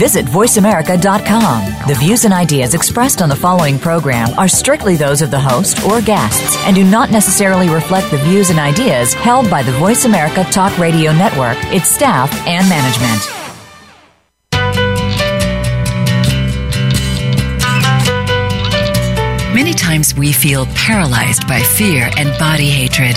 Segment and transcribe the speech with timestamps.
[0.00, 1.86] Visit VoiceAmerica.com.
[1.86, 5.84] The views and ideas expressed on the following program are strictly those of the host
[5.84, 10.06] or guests and do not necessarily reflect the views and ideas held by the Voice
[10.06, 13.20] America Talk Radio Network, its staff, and management.
[19.54, 23.16] Many times we feel paralyzed by fear and body hatred.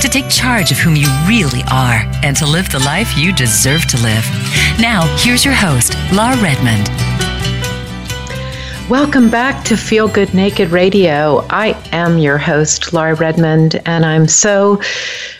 [0.00, 3.86] To take charge of whom you really are and to live the life you deserve
[3.86, 4.24] to live.
[4.80, 6.88] Now, here's your host, Lar Redmond.
[8.90, 11.44] Welcome back to Feel Good Naked Radio.
[11.50, 14.80] I am your host, Lar Redmond, and I'm so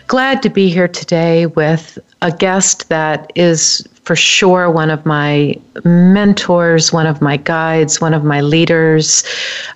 [0.07, 5.55] glad to be here today with a guest that is for sure one of my
[5.85, 9.23] mentors, one of my guides, one of my leaders.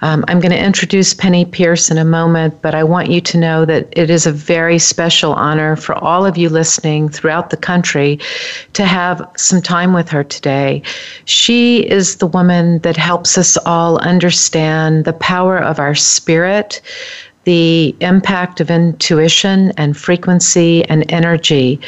[0.00, 3.36] Um, I'm going to introduce Penney Peirce in a moment, but I want you to
[3.36, 7.58] know that it is a very special honor for all of you listening throughout the
[7.58, 8.18] country
[8.72, 10.80] to have some time with her today.
[11.26, 16.80] She is the woman that helps us all understand the power of our spirit
[17.44, 21.80] the impact of intuition and frequency and energy.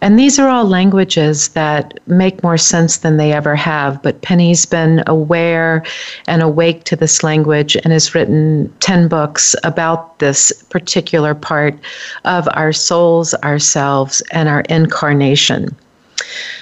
[0.00, 4.02] And these are all languages that make more sense than they ever have.
[4.02, 5.84] But Penney's been aware
[6.26, 11.78] and awake to this language and has written 10 books about this particular part
[12.24, 15.76] of our souls, ourselves, and our incarnation.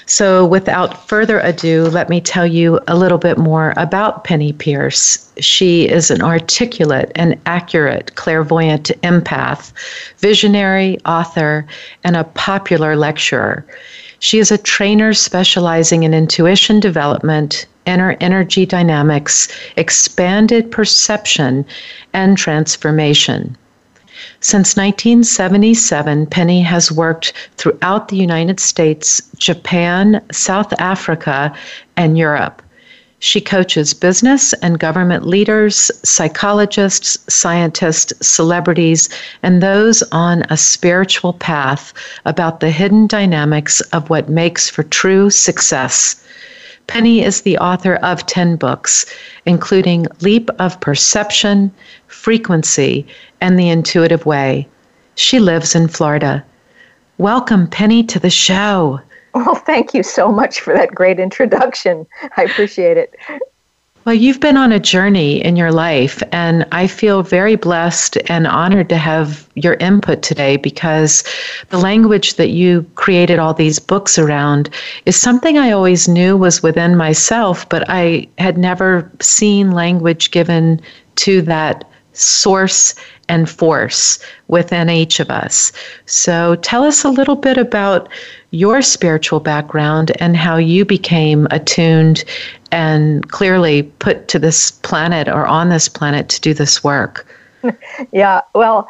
[0.06, 5.30] So, without further ado, let me tell you a little bit more about Penney Peirce.
[5.38, 9.72] She is an articulate and accurate clairvoyant empath,
[10.18, 11.66] visionary, author,
[12.04, 13.66] and a popular lecturer.
[14.20, 21.64] She is a trainer specializing in intuition development, inner energy dynamics, expanded perception,
[22.12, 23.56] and transformation.
[24.40, 31.52] Since 1977, Penney has worked throughout the United States, Japan, South Africa,
[31.96, 32.62] and Europe.
[33.20, 39.08] She coaches business and government leaders, psychologists, scientists, celebrities,
[39.42, 41.92] and those on a spiritual path
[42.24, 46.22] about the hidden dynamics of what makes for true success.
[46.86, 49.04] Penney is the author of 10 books,
[49.44, 51.72] including Leap of Perception,
[52.08, 53.06] Frequency,
[53.40, 54.66] and The Intuitive Way.
[55.14, 56.44] She lives in Florida.
[57.18, 59.00] Welcome, Penney, to the show.
[59.34, 62.06] Well, thank you so much for that great introduction.
[62.36, 63.14] I appreciate it.
[64.04, 68.46] Well, you've been on a journey in your life, and I feel very blessed and
[68.46, 71.24] honored to have your input today because
[71.68, 74.70] the language that you created all these books around
[75.04, 80.80] is something I always knew was within myself, but I had never seen language given
[81.16, 81.84] to that
[82.18, 82.94] source
[83.28, 84.18] and force
[84.48, 85.72] within each of us.
[86.06, 88.08] So tell us a little bit about
[88.50, 92.24] your spiritual background and how you became attuned
[92.72, 97.26] and clearly put to this planet or on this planet to do this work.
[98.12, 98.88] yeah, well,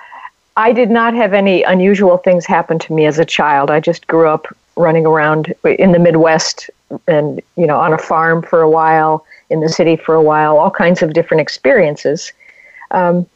[0.57, 3.71] I did not have any unusual things happen to me as a child.
[3.71, 4.47] I just grew up
[4.77, 6.71] running around in the Midwest
[7.07, 10.59] and, you know, on a farm for a while, in the city for a while,
[10.59, 12.33] all kinds of different experiences.
[12.91, 13.27] Um,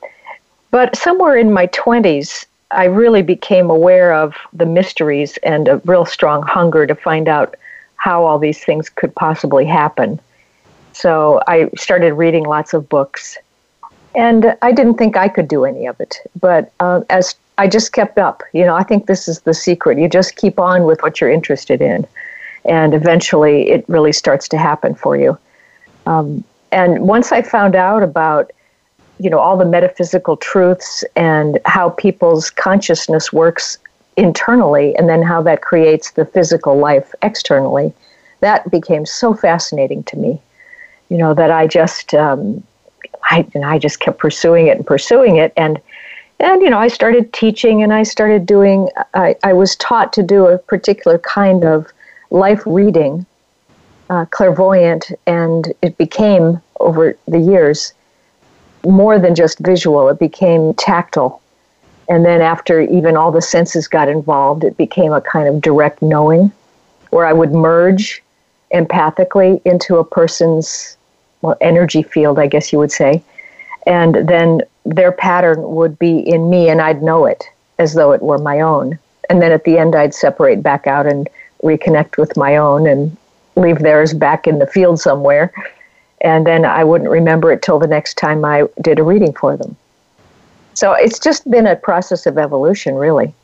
[0.70, 6.06] but somewhere in my 20s, I really became aware of the mysteries and a real
[6.06, 7.54] strong hunger to find out
[7.96, 10.18] how all these things could possibly happen.
[10.92, 13.36] So I started reading lots of books.
[14.14, 16.18] And I didn't think I could do any of it.
[16.38, 19.98] But uh, as I just kept up, you know, I think this is the secret.
[19.98, 22.06] You just keep on with what you're interested in.
[22.64, 25.38] And eventually it really starts to happen for you.
[26.06, 28.50] Um, and once I found out about
[29.22, 33.78] you know all the metaphysical truths and how people's consciousness works
[34.16, 37.92] internally and then how that creates the physical life externally
[38.40, 40.40] that became so fascinating to me
[41.08, 42.62] you know that i just um,
[43.24, 45.52] I, and I just kept pursuing it and pursuing it.
[45.56, 45.80] And
[46.40, 50.24] and you know i started teaching and i started doing i, I was taught to
[50.24, 51.86] do a particular kind of
[52.30, 53.24] life reading
[54.10, 57.94] uh, clairvoyant, and it became over the years
[58.84, 60.08] more than just visual.
[60.08, 61.40] It became tactile,
[62.08, 66.02] and then after even all the senses got involved, it became a kind of direct
[66.02, 66.52] knowing,
[67.10, 68.22] where I would merge
[68.74, 70.96] empathically into a person's
[71.42, 73.22] well energy field, I guess you would say,
[73.86, 77.48] and then their pattern would be in me, and I'd know it
[77.78, 78.98] as though it were my own.
[79.30, 81.28] And then at the end, I'd separate back out and
[81.62, 83.16] reconnect with my own and
[83.56, 85.52] leave theirs back in the field somewhere.
[86.22, 89.56] And then I wouldn't remember it till the next time I did a reading for
[89.56, 89.76] them.
[90.74, 93.34] So it's just been a process of evolution, really.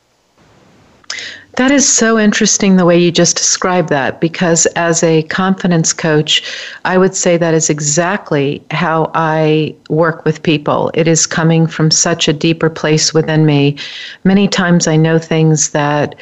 [1.57, 6.41] That is so interesting the way you just described that because as a confidence coach,
[6.85, 10.89] I would say that is exactly how I work with people.
[10.93, 13.77] It is coming from such a deeper place within me.
[14.23, 16.15] Many times I know things that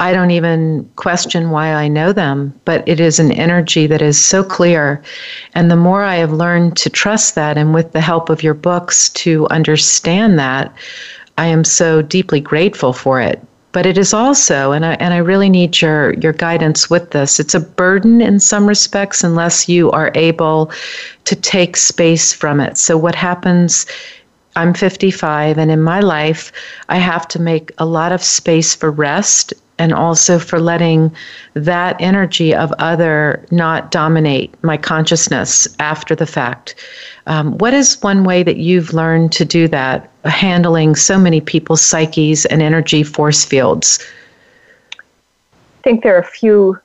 [0.00, 4.18] I don't even question why I know them, but it is an energy that is
[4.18, 5.02] so clear.
[5.54, 8.54] And the more I have learned to trust that, and with the help of your
[8.54, 10.74] books to understand that,
[11.36, 13.44] I am so deeply grateful for it.
[13.72, 17.38] But it is also, and I, and I really need your, your guidance with this,
[17.38, 20.72] it's a burden in some respects unless you are able
[21.26, 22.78] to take space from it.
[22.78, 23.84] So, what happens
[24.56, 26.52] I'm 55, and in my life,
[26.88, 31.10] I have to make a lot of space for rest and also for letting
[31.54, 36.74] that energy of other not dominate my consciousness after the fact.
[37.26, 41.80] Um, what is one way that you've learned to do that, handling so many people's
[41.80, 44.06] psyches and energy force fields?
[44.98, 46.78] I think there are a few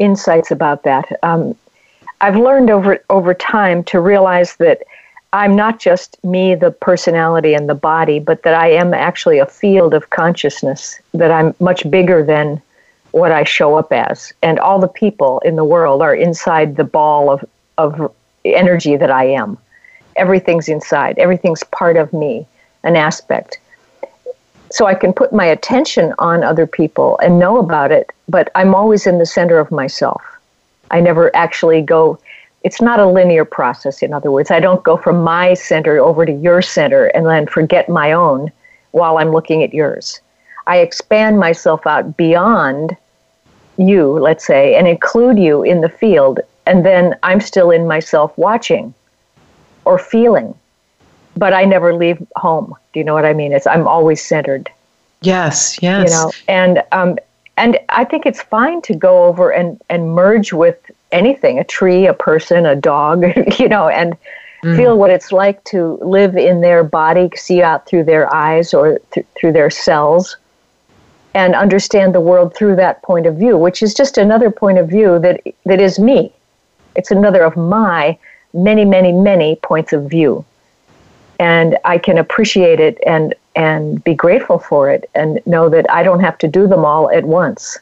[0.00, 1.12] insights about that.
[1.22, 1.54] Um,
[2.20, 4.82] I've learned over over time to realize that
[5.34, 9.46] I'm not just me, the personality and the body, but that I am actually a
[9.46, 12.62] field of consciousness, that I'm much bigger than
[13.10, 14.32] what I show up as.
[14.42, 17.44] And all the people in the world are inside the ball of,
[17.78, 18.14] of
[18.44, 19.58] energy that I am.
[20.14, 22.46] Everything's inside, everything's part of me,
[22.84, 23.58] an aspect.
[24.70, 28.72] So I can put my attention on other people and know about it, but I'm
[28.72, 30.22] always in the center of myself.
[30.92, 32.20] I never actually go
[32.64, 34.50] it's not a linear process in other words.
[34.50, 38.50] I don't go from my center over to your center and then forget my own
[38.92, 40.20] while i'm looking at yours.
[40.66, 42.96] I expand myself out beyond
[43.76, 48.36] you let's say and include you in the field and then i'm still in myself
[48.38, 48.94] watching
[49.84, 50.54] or feeling.
[51.36, 52.74] But i never leave home.
[52.92, 53.52] Do you know what i mean?
[53.52, 54.70] It's i'm always centered.
[55.20, 56.08] Yes yes.
[56.08, 57.18] you know and um
[57.56, 60.78] and i think it's fine to go over and and merge with
[61.14, 63.24] anything a tree, a person, a dog,
[63.58, 64.16] you know, and
[64.62, 64.76] mm.
[64.76, 68.98] feel what it's like to live in their body, see out through their eyes or
[69.12, 70.36] th- through their cells,
[71.32, 74.88] and understand the world through that point of view, which is just another point of
[74.88, 76.32] view that, that is me.
[76.96, 78.18] It's another of my
[78.52, 80.44] many, many, many points of view.
[81.40, 86.04] And I can appreciate it and, and be grateful for it and know that I
[86.04, 87.78] don't have to do them all at once.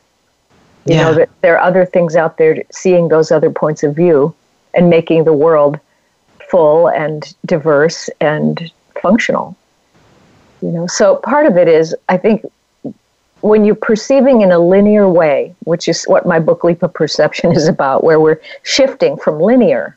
[0.87, 1.03] You yeah.
[1.03, 4.35] know, that there are other things out there seeing those other points of view
[4.75, 5.79] and making the world
[6.51, 8.71] full and diverse and
[9.01, 9.57] functional.
[10.61, 12.45] You know, so part of it is, I think,
[13.41, 17.53] when you're perceiving in a linear way, which is what my book Leap of Perception
[17.53, 19.97] is about, where we're shifting from linear,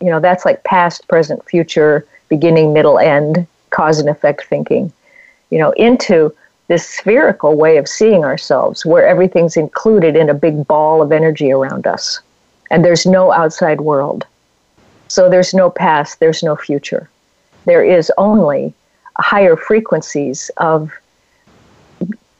[0.00, 4.92] you know, that's like past, present, future, beginning, middle, end, cause and effect thinking,
[5.50, 6.34] you know, into
[6.68, 11.52] this spherical way of seeing ourselves where everything's included in a big ball of energy
[11.52, 12.20] around us
[12.70, 14.26] and there's no outside world.
[15.08, 17.08] So there's no past, there's no future.
[17.66, 18.74] There is only
[19.18, 20.92] higher frequencies of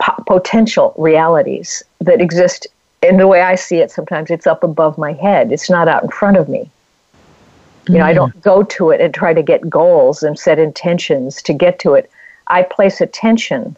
[0.00, 2.66] po- potential realities that exist.
[3.02, 5.52] In the way I see it, sometimes it's up above my head.
[5.52, 6.70] It's not out in front of me.
[7.86, 8.16] You know, I mm.
[8.16, 11.94] don't go to it and try to get goals and set intentions to get to
[11.94, 12.10] it.
[12.46, 13.76] I place attention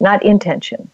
[0.00, 0.90] not intention,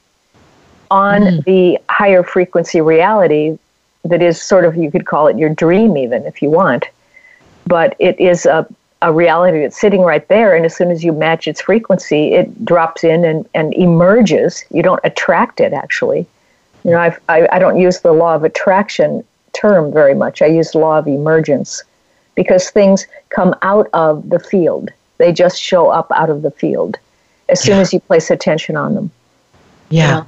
[0.90, 1.44] on mm.
[1.44, 3.58] the higher frequency reality
[4.04, 6.86] that is sort of, you could call it your dream, even if you want.
[7.66, 8.66] But it is a,
[9.02, 10.54] a reality that's sitting right there.
[10.54, 14.64] And as soon as you match its frequency, it drops in and, and emerges.
[14.70, 16.26] You don't attract it, actually.
[16.84, 20.40] You know, I've, I, I don't use the law of attraction term very much.
[20.40, 21.82] I use law of emergence
[22.36, 24.90] because things come out of the field.
[25.18, 26.98] They just show up out of the field
[27.48, 27.80] as soon yeah.
[27.80, 29.10] as you place attention on them.
[29.88, 30.24] Yeah.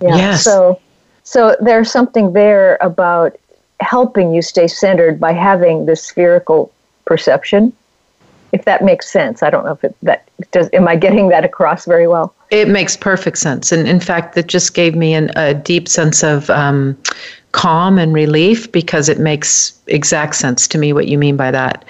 [0.00, 0.16] Yeah.
[0.16, 0.44] Yes.
[0.44, 0.80] So
[1.24, 3.36] so there's something there about
[3.80, 6.72] helping you stay centered by having this spherical
[7.04, 7.72] perception.
[8.52, 9.42] If that makes sense.
[9.42, 12.34] I don't know if it that does am I getting that across very well?
[12.50, 13.70] It makes perfect sense.
[13.70, 16.98] And in fact, it just gave me an, a deep sense of um,
[17.52, 21.84] calm and relief because it makes exact sense to me what you mean by that.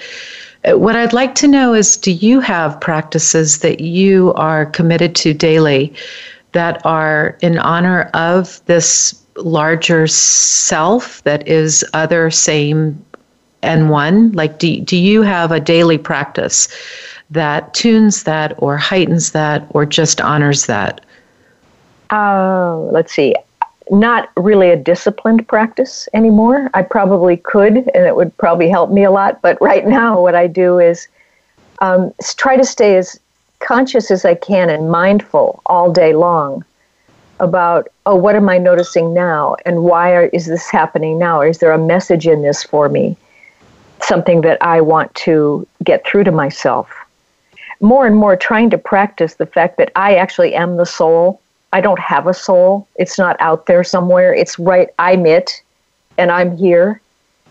[0.64, 5.32] What I'd like to know is do you have practices that you are committed to
[5.32, 5.92] daily
[6.52, 13.02] that are in honor of this larger self that is other, same,
[13.62, 14.32] and one?
[14.32, 16.68] Like, do, do you have a daily practice
[17.30, 21.00] that tunes that or heightens that or just honors that?
[22.10, 23.34] Uh, let's see.
[23.90, 26.70] Not really a disciplined practice anymore.
[26.74, 29.42] I probably could, and it would probably help me a lot.
[29.42, 31.08] But right now, what I do is
[31.80, 33.18] um, try to stay as
[33.58, 36.64] conscious as I can and mindful all day long
[37.40, 41.46] about oh what am i noticing now and why are, is this happening now Or
[41.46, 43.16] is there a message in this for me
[44.02, 46.88] something that i want to get through to myself
[47.80, 51.39] more and more trying to practice the fact that i actually am the soul
[51.72, 52.86] i don't have a soul.
[52.96, 54.34] It's not out there somewhere.
[54.34, 55.62] It's right i'm it
[56.18, 57.00] and i'm here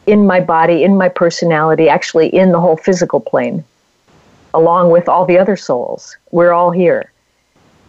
[0.06, 3.64] in my body in my personality actually in the whole physical plane
[4.54, 6.18] along with all the other souls.
[6.32, 7.12] We're all here.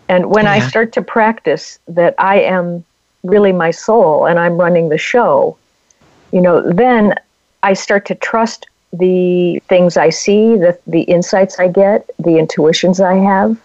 [0.08, 0.52] And when yeah.
[0.52, 2.84] I start to practice that I am
[3.22, 5.56] really my soul and I'm running the show,
[6.32, 7.14] you know, then
[7.62, 13.00] I start to trust the things I see, the, the insights I get, the intuitions
[13.00, 13.56] I have,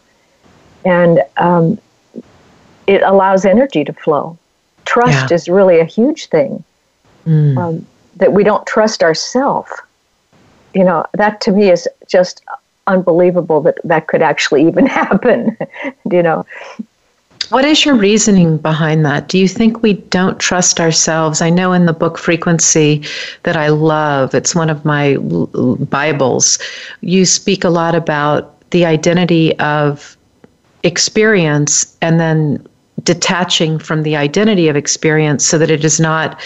[0.84, 1.80] and um,
[2.88, 4.38] it allows energy to flow.
[4.86, 5.36] Trust yeah.
[5.36, 6.64] is really a huge thing.
[7.26, 7.58] Mm.
[7.58, 7.86] Um,
[8.18, 9.72] that we don't trust ourselves.
[10.74, 12.44] You know, that to me is just
[12.88, 15.58] unbelievable that that could actually even happen,
[16.12, 16.46] you know.
[17.50, 19.28] What is your reasoning behind that?
[19.28, 21.42] Do you think we don't trust ourselves?
[21.42, 23.04] I know in the book Frequency
[23.44, 26.58] that I love, it's one of my Bibles,
[27.02, 30.18] you speak a lot about the identity of
[30.84, 32.66] experience and then
[33.04, 36.40] detaching from the identity of experience so that it is not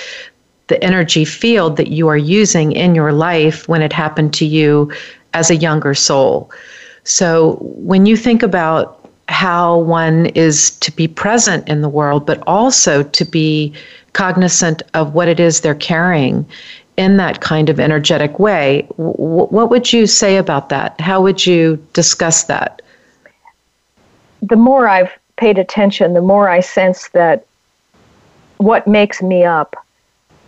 [0.67, 4.91] the energy field that you are using in your life when it happened to you
[5.33, 6.51] as a younger soul.
[7.03, 8.95] So when you think about
[9.27, 13.73] how one is to be present in the world, but also to be
[14.13, 16.45] cognizant of what it is they're carrying
[16.97, 20.99] in that kind of energetic way, w- what would you say about that?
[20.99, 22.81] How would you discuss that?
[24.41, 27.45] The more I've paid attention, the more I sense that
[28.57, 29.75] what makes me up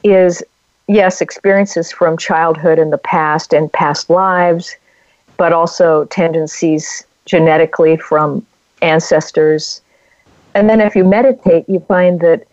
[0.03, 0.43] is
[0.87, 4.75] yes, experiences from childhood and the past and past lives,
[5.37, 8.45] but also tendencies genetically from
[8.81, 9.81] ancestors.
[10.53, 12.45] And then if you meditate, you find that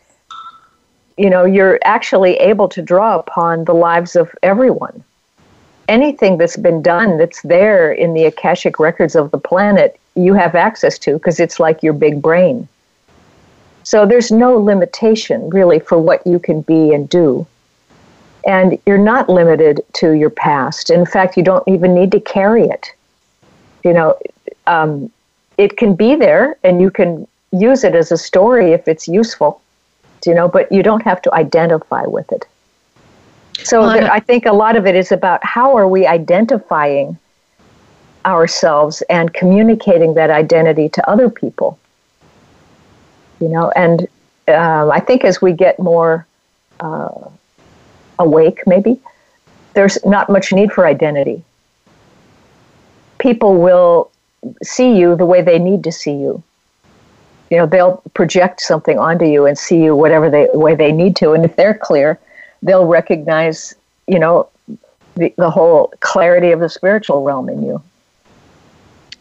[1.17, 5.03] you know you're actually able to draw upon the lives of everyone.
[5.89, 10.55] Anything that's been done that's there in the akashic records of the planet, you have
[10.55, 12.69] access to because it's like your big brain.
[13.85, 17.47] So there's no limitation really for what you can be and do.
[18.47, 20.91] And you're not limited to your past.
[20.91, 22.93] In fact, you don't even need to carry it.
[23.85, 24.19] You know,
[24.67, 25.11] um,
[25.57, 29.61] it can be there and you can use it as a story if it's useful,
[30.27, 32.47] you know, but you don't have to identify with it.
[33.65, 37.19] So well, there, I think a lot of it is about how are we identifying
[38.25, 41.79] ourselves and communicating that identity to other people.
[43.41, 44.07] You know, and
[44.47, 46.27] uh, I think as we get more
[46.81, 47.29] uh,
[48.19, 49.01] awake, maybe,
[49.75, 51.43] there's not much need for identity.
[53.19, 54.11] People will
[54.63, 56.43] see you the way they need to see you.
[57.51, 61.17] You know, they'll project something onto you and see you whatever they way they need
[61.17, 62.19] to, and if they're clear,
[62.63, 63.75] they'll recognize,
[64.07, 64.49] you know,
[65.17, 67.83] the, the whole clarity of the spiritual realm in you.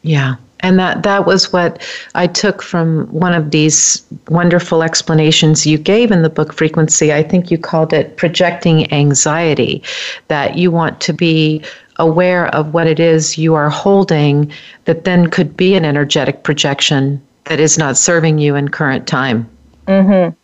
[0.03, 0.35] Yeah.
[0.61, 1.81] And that, that was what
[2.15, 7.13] I took from one of these wonderful explanations you gave in the book Frequency.
[7.13, 9.83] I think you called it projecting anxiety,
[10.29, 11.63] that you want to be
[11.97, 14.51] aware of what it is you are holding
[14.85, 19.49] that then could be an energetic projection that is not serving you in current time.
[19.87, 20.35] Mm-hmm.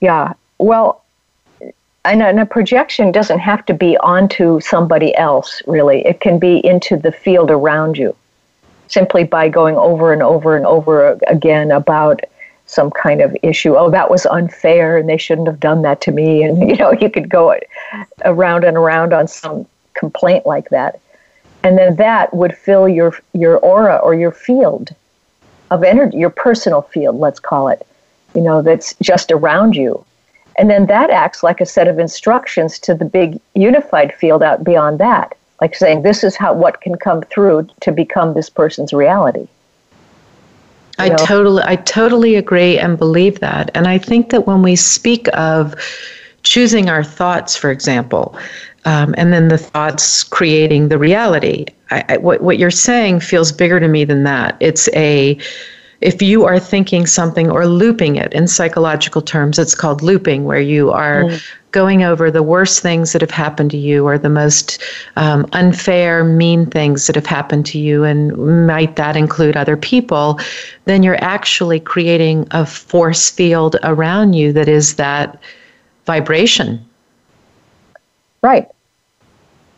[0.00, 0.34] Yeah.
[0.58, 1.04] Well,
[2.08, 6.04] and a, and a projection doesn't have to be onto somebody else, really.
[6.06, 8.14] It can be into the field around you
[8.88, 12.20] simply by going over and over and over again about
[12.66, 13.76] some kind of issue.
[13.76, 16.42] Oh, that was unfair, and they shouldn't have done that to me.
[16.42, 17.58] And you know, you could go
[18.24, 21.00] around and around on some complaint like that,
[21.62, 24.94] and then that would fill your your aura or your field
[25.70, 27.86] of energy, your personal field, let's call it.
[28.34, 30.04] You know, that's just around you.
[30.58, 34.64] And then that acts like a set of instructions to the big unified field out
[34.64, 38.92] beyond that like saying this is how what can come through to become this person's
[38.92, 39.40] reality.
[39.40, 39.48] You
[40.98, 41.16] I know?
[41.16, 43.70] totally I totally agree and believe that.
[43.74, 45.74] And I think that when we speak of
[46.42, 48.36] choosing our thoughts, for example,
[48.84, 51.66] um, and then the thoughts creating the reality.
[51.90, 54.56] I, I, what, what you're saying feels bigger to me than that.
[54.60, 55.38] It's a
[56.00, 60.60] if you are thinking something or looping it in psychological terms, it's called looping, where
[60.60, 61.42] you are mm.
[61.72, 64.80] going over the worst things that have happened to you or the most
[65.16, 70.38] um, unfair, mean things that have happened to you, and might that include other people,
[70.84, 75.40] then you're actually creating a force field around you that is that
[76.06, 76.84] vibration.
[78.40, 78.68] Right.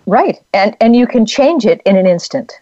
[0.04, 0.38] Right.
[0.52, 2.60] And and you can change it in an instant.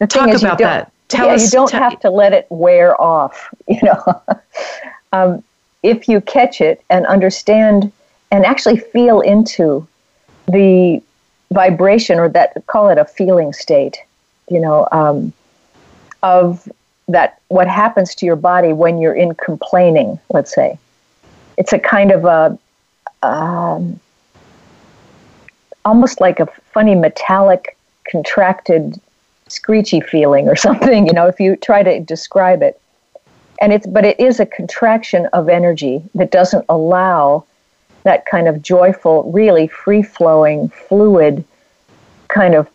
[0.00, 3.54] The Talk about that Tell yeah, us, you don't have to let it wear off.
[3.68, 4.22] You know,
[5.12, 5.44] um,
[5.82, 7.92] if you catch it and understand
[8.30, 9.86] and actually feel into
[10.46, 11.02] the
[11.52, 13.98] vibration or that call it a feeling state,
[14.50, 15.32] you know, um,
[16.22, 16.68] of
[17.08, 20.18] that what happens to your body when you're in complaining.
[20.30, 20.78] Let's say
[21.56, 22.58] it's a kind of a
[23.26, 24.00] um,
[25.84, 27.76] almost like a funny metallic
[28.10, 29.00] contracted
[29.52, 32.80] screechy feeling or something, you know, if you try to describe it.
[33.60, 37.44] And it's but it is a contraction of energy that doesn't allow
[38.02, 41.44] that kind of joyful, really free flowing, fluid
[42.28, 42.68] kind of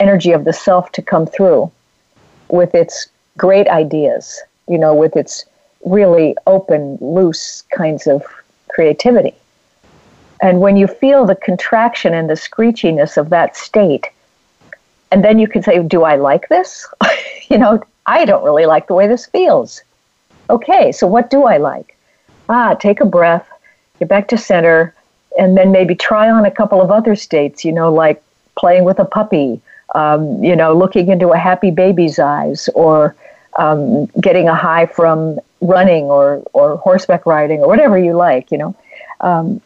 [0.00, 1.70] energy of the self to come through
[2.48, 5.44] with its great ideas, you know, with its
[5.84, 8.24] really open, loose kinds of
[8.68, 9.34] creativity.
[10.42, 14.10] And when you feel the contraction and the screechiness of that state,
[15.10, 16.86] and then you can say, Do I like this?
[17.48, 19.82] you know, I don't really like the way this feels.
[20.48, 21.96] Okay, so what do I like?
[22.48, 23.48] Ah, take a breath,
[23.98, 24.94] get back to center,
[25.38, 28.22] and then maybe try on a couple of other states, you know, like
[28.56, 29.60] playing with a puppy,
[29.94, 33.16] um, you know, looking into a happy baby's eyes, or
[33.58, 38.58] um, getting a high from running or, or horseback riding or whatever you like, you
[38.58, 38.76] know.
[39.20, 39.60] Um,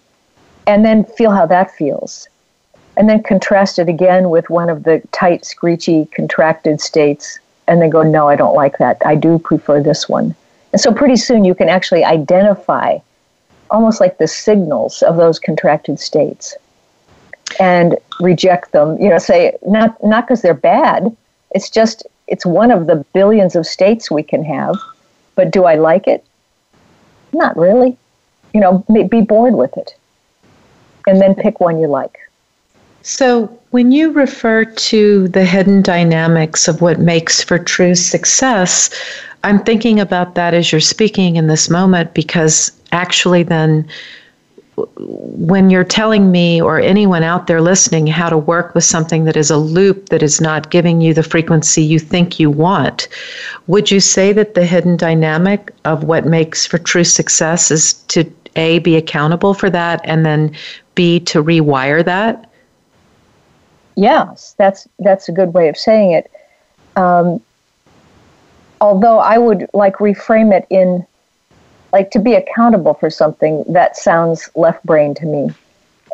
[0.66, 2.28] and then feel how that feels
[3.00, 7.88] and then contrast it again with one of the tight, screechy, contracted states, and then
[7.88, 8.98] go, no, I don't like that.
[9.06, 10.34] I do prefer this one.
[10.72, 12.98] And so pretty soon you can actually identify
[13.70, 16.54] almost like the signals of those contracted states
[17.58, 19.00] and reject them.
[19.00, 21.16] You know, say not not because they're bad.
[21.52, 24.76] It's just it's one of the billions of states we can have.
[25.36, 26.22] But do I like it?
[27.32, 27.96] Not really.
[28.52, 29.94] You know, be bored with it,
[31.06, 32.18] and then pick one you like.
[33.02, 38.90] So, when you refer to the hidden dynamics of what makes for true success,
[39.42, 43.88] I'm thinking about that as you're speaking in this moment because actually, then,
[44.96, 49.36] when you're telling me or anyone out there listening how to work with something that
[49.36, 53.08] is a loop that is not giving you the frequency you think you want,
[53.66, 58.30] would you say that the hidden dynamic of what makes for true success is to
[58.56, 60.54] A, be accountable for that, and then
[60.94, 62.49] B, to rewire that?
[64.00, 66.30] Yes, that's that's a good way of saying it.
[66.96, 67.40] Um,
[68.80, 71.06] although I would like reframe it in
[71.92, 75.50] like to be accountable for something that sounds left brain to me,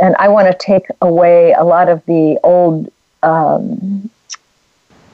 [0.00, 2.90] and I want to take away a lot of the old
[3.22, 4.10] um,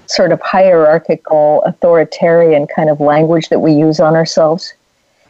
[0.06, 4.72] sort of hierarchical, authoritarian kind of language that we use on ourselves,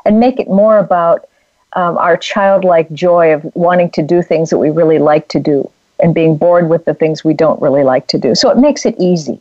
[0.06, 1.28] and make it more about
[1.72, 5.68] um, our childlike joy of wanting to do things that we really like to do
[6.02, 8.34] and being bored with the things we don't really like to do.
[8.34, 9.38] So it makes it easy.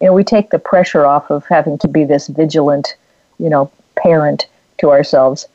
[0.00, 2.96] You know, we take the pressure off of having to be this vigilant,
[3.38, 4.46] you know, parent
[4.78, 5.46] to ourselves.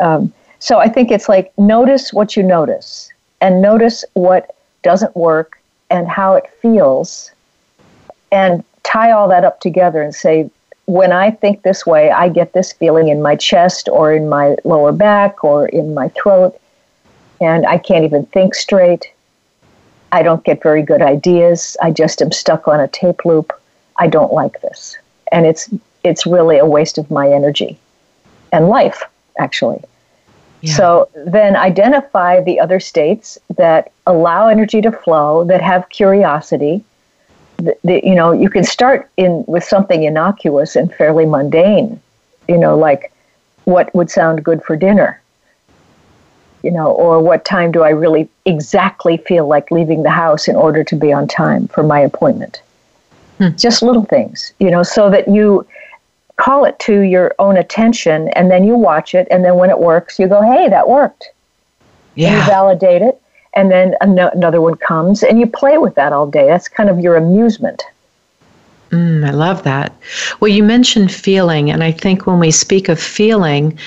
[0.00, 5.60] Um, so I think it's like notice what you notice and notice what doesn't work
[5.90, 7.30] and how it feels
[8.30, 10.50] and tie all that up together and say,
[10.86, 14.56] when I think this way, I get this feeling in my chest or in my
[14.64, 16.58] lower back or in my throat,
[17.40, 19.12] and I can't even think straight.
[20.12, 21.76] I don't get very good ideas.
[21.82, 23.52] I just am stuck on a tape loop.
[23.96, 24.96] I don't like this.
[25.32, 25.68] And it's
[26.04, 27.78] it's really a waste of my energy
[28.52, 29.02] and life,
[29.38, 29.82] actually.
[30.60, 30.74] Yeah.
[30.74, 36.84] So then identify the other states that allow energy to flow, that have curiosity.
[37.58, 42.00] The, the, you know, you can start in with something innocuous and fairly mundane.
[42.48, 43.12] You know, like
[43.64, 45.20] what would sound good for dinner
[46.62, 50.56] you know, or what time do I really exactly feel like leaving the house in
[50.56, 52.62] order to be on time for my appointment?
[53.38, 53.56] Hmm.
[53.56, 55.66] Just little things, you know, so that you
[56.36, 59.78] call it to your own attention and then you watch it and then when it
[59.78, 61.30] works, you go, hey, that worked.
[62.14, 62.28] Yeah.
[62.28, 63.20] And you validate it
[63.54, 66.46] and then another one comes and you play with that all day.
[66.46, 67.82] That's kind of your amusement.
[68.90, 69.92] Mm, I love that.
[70.40, 73.78] Well, you mentioned feeling, and I think when we speak of feeling,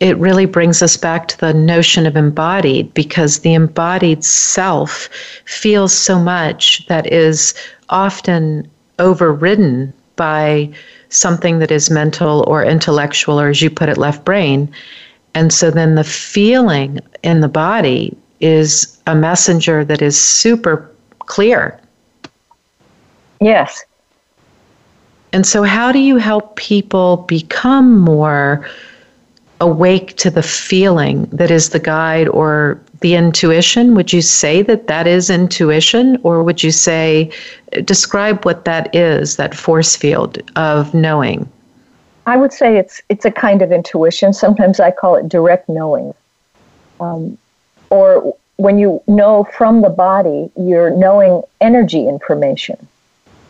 [0.00, 5.08] it really brings us back to the notion of embodied because the embodied self
[5.46, 7.54] feels so much that is
[7.88, 10.70] often overridden by
[11.08, 14.70] something that is mental or intellectual, or as you put it, left brain.
[15.34, 21.78] And so then the feeling in the body is a messenger that is super clear.
[23.40, 23.84] Yes.
[25.32, 28.66] And so, how do you help people become more
[29.60, 33.94] awake to the feeling that is the guide or the intuition?
[33.94, 37.30] Would you say that that is intuition, or would you say,
[37.84, 41.48] describe what that is, that force field of knowing?
[42.26, 44.32] I would say it's it's a kind of intuition.
[44.32, 46.12] Sometimes I call it direct knowing,
[46.98, 47.38] um,
[47.90, 52.76] or when you know from the body, you're knowing energy information,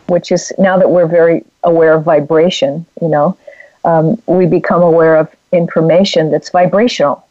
[0.07, 2.85] which is now that we're very aware of vibration.
[3.01, 3.37] You know,
[3.83, 7.25] um, we become aware of information that's vibrational,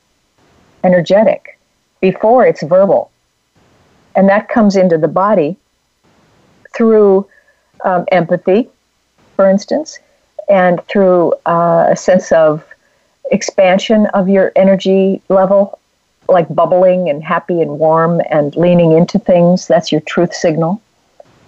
[0.85, 1.59] energetic
[2.01, 3.11] before it's verbal.
[4.15, 5.57] And that comes into the body
[6.75, 7.29] through
[7.85, 8.69] um, empathy,
[9.35, 9.99] for instance,
[10.49, 12.65] and through uh, a sense of
[13.31, 15.79] expansion of your energy level,
[16.29, 19.67] like bubbling and happy and warm and leaning into things.
[19.67, 20.81] That's your truth signal.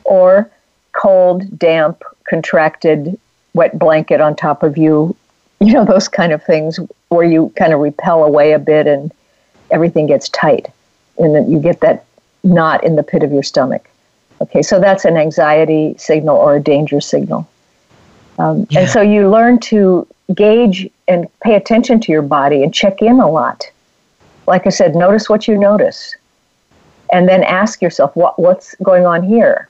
[0.05, 0.51] Or
[0.93, 3.19] cold, damp, contracted,
[3.55, 5.17] wet blanket on top of you.
[5.66, 9.12] You know, those kind of things where you kind of repel away a bit and
[9.73, 10.68] everything gets tight
[11.18, 12.05] and then you get that
[12.44, 13.90] knot in the pit of your stomach.
[14.40, 17.49] Okay, so that's an anxiety signal or a danger signal.
[18.38, 18.81] Um, yeah.
[18.81, 23.18] And so you learn to gauge and pay attention to your body and check in
[23.18, 23.68] a lot.
[24.47, 26.14] Like I said, notice what you notice.
[27.12, 29.68] And then ask yourself, what, what's going on here?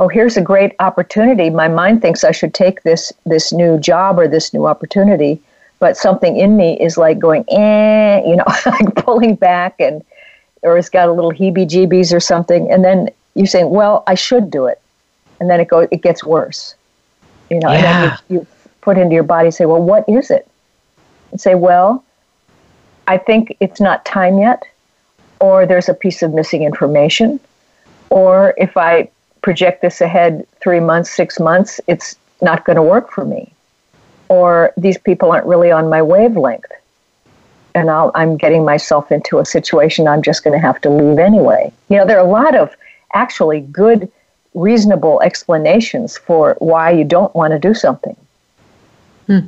[0.00, 1.50] Oh, here's a great opportunity.
[1.50, 5.40] My mind thinks I should take this, this new job or this new opportunity
[5.78, 10.04] but something in me is like going, eh, you know, like pulling back and,
[10.62, 12.70] or it's got a little heebie jeebies or something.
[12.70, 14.80] And then you're saying, well, I should do it.
[15.40, 16.74] And then it goes, it gets worse,
[17.48, 17.76] you know, yeah.
[17.76, 18.46] and then you, you
[18.80, 20.48] put into your body, say, well, what is it?
[21.30, 22.04] And say, well,
[23.06, 24.64] I think it's not time yet,
[25.40, 27.38] or there's a piece of missing information,
[28.10, 29.08] or if I
[29.42, 33.52] project this ahead three months, six months, it's not going to work for me
[34.28, 36.70] or these people aren't really on my wavelength.
[37.74, 41.18] And i am getting myself into a situation I'm just going to have to leave
[41.18, 41.72] anyway.
[41.88, 42.74] You know, there are a lot of
[43.14, 44.10] actually good,
[44.54, 48.16] reasonable explanations for why you don't want to do something.
[49.26, 49.38] Hmm.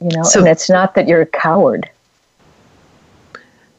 [0.00, 1.90] You know, so, and it's not that you're a coward.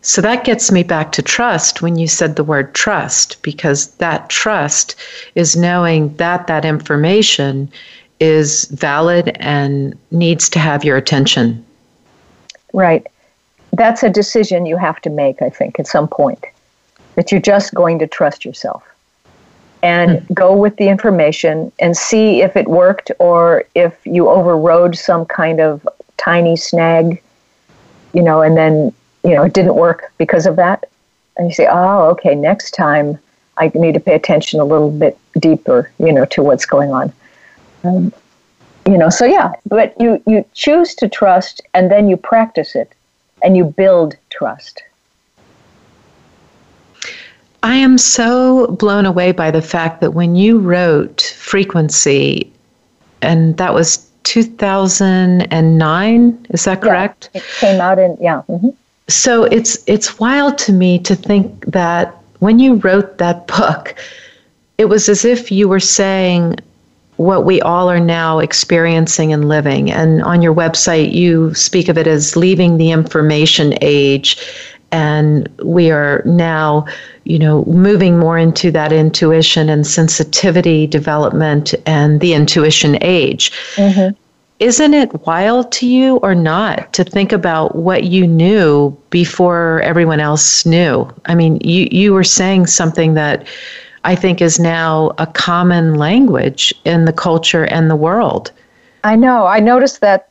[0.01, 4.29] So that gets me back to trust when you said the word trust, because that
[4.29, 4.95] trust
[5.35, 7.69] is knowing that that information
[8.19, 11.63] is valid and needs to have your attention.
[12.73, 13.05] Right.
[13.73, 16.43] That's a decision you have to make, I think, at some point.
[17.15, 18.83] That you're just going to trust yourself
[19.83, 20.33] and hmm.
[20.33, 25.59] go with the information and see if it worked or if you overrode some kind
[25.59, 27.21] of tiny snag,
[28.13, 28.93] you know, and then,
[29.27, 30.85] you know, it didn't work because of that.
[31.35, 33.19] And you say, oh, okay, next time
[33.57, 37.11] I need to pay attention a little bit deeper, you know, to what's going on.
[37.83, 38.13] Um,
[38.85, 42.93] you know, so yeah, but you, you choose to trust and then you practice it
[43.43, 44.81] and you build trust.
[47.63, 52.49] I am so blown away by the fact that when you wrote Frequency,
[53.21, 57.29] and that was 2009, is that correct?
[57.33, 58.43] Yeah, it came out in, yeah.
[58.47, 58.69] Mm-hmm.
[59.07, 63.95] So it's it's wild to me to think that when you wrote that book,
[64.77, 66.57] it was as if you were saying,
[67.17, 69.91] what we all are now experiencing and living.
[69.91, 74.37] And on your website, you speak of it as leaving the information age.
[74.91, 76.85] And we are now,
[77.23, 83.51] you know, moving more into that intuition and sensitivity development and the intuition age.
[83.75, 84.15] Mm-hmm.
[84.59, 90.19] Isn't it wild to you or not to think about what you knew before everyone
[90.19, 91.07] else knew?
[91.25, 93.45] I mean, you, you were saying something that
[94.03, 98.51] I think is now a common language in the culture and the world.
[99.03, 99.45] I know.
[99.45, 100.29] I noticed that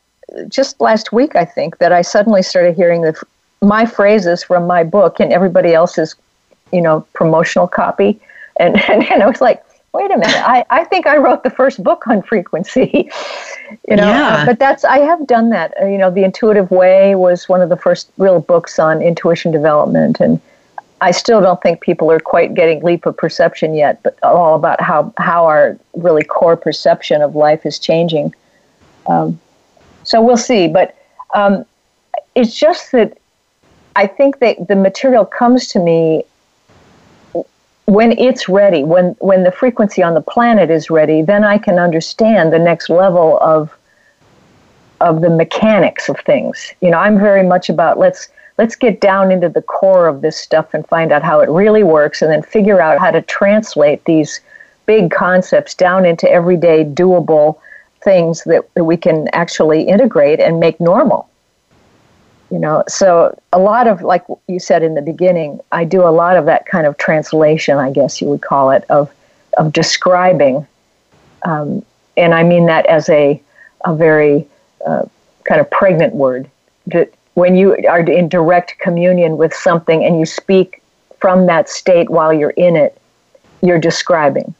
[0.49, 3.21] just last week, I think, that I suddenly started hearing the,
[3.61, 6.15] my phrases from my book and everybody else's,
[6.73, 8.19] you know, promotional copy.
[8.59, 11.49] And, and, and I was like, wait a minute, I, I think I wrote the
[11.49, 13.09] first book on frequency.
[13.89, 14.45] you know, yeah.
[14.45, 15.73] but that's, I have done that.
[15.81, 19.51] Uh, you know, The Intuitive Way was one of the first real books on intuition
[19.51, 20.19] development.
[20.19, 20.39] And,
[20.99, 24.81] I still don't think people are quite getting leap of perception yet, but all about
[24.81, 28.33] how, how our really core perception of life is changing.
[29.05, 29.39] Um,
[30.03, 30.67] so we'll see.
[30.67, 30.97] But
[31.35, 31.65] um,
[32.33, 33.17] it's just that
[33.95, 36.23] I think that the material comes to me
[37.87, 41.79] when it's ready, when when the frequency on the planet is ready, then I can
[41.79, 43.75] understand the next level of
[44.99, 46.73] of the mechanics of things.
[46.81, 50.35] You know, I'm very much about let's let's get down into the core of this
[50.35, 54.03] stuff and find out how it really works and then figure out how to translate
[54.03, 54.41] these
[54.85, 57.57] big concepts down into everyday doable
[58.03, 61.29] things that, that we can actually integrate and make normal
[62.51, 66.09] you know so a lot of like you said in the beginning i do a
[66.09, 69.11] lot of that kind of translation i guess you would call it of
[69.57, 70.65] of describing
[71.43, 71.83] um,
[72.15, 73.41] and i mean that as a
[73.85, 74.47] a very
[74.85, 75.03] uh,
[75.45, 76.49] kind of pregnant word
[76.87, 80.81] that when you are in direct communion with something and you speak
[81.19, 82.99] from that state while you're in it
[83.61, 84.53] you're describing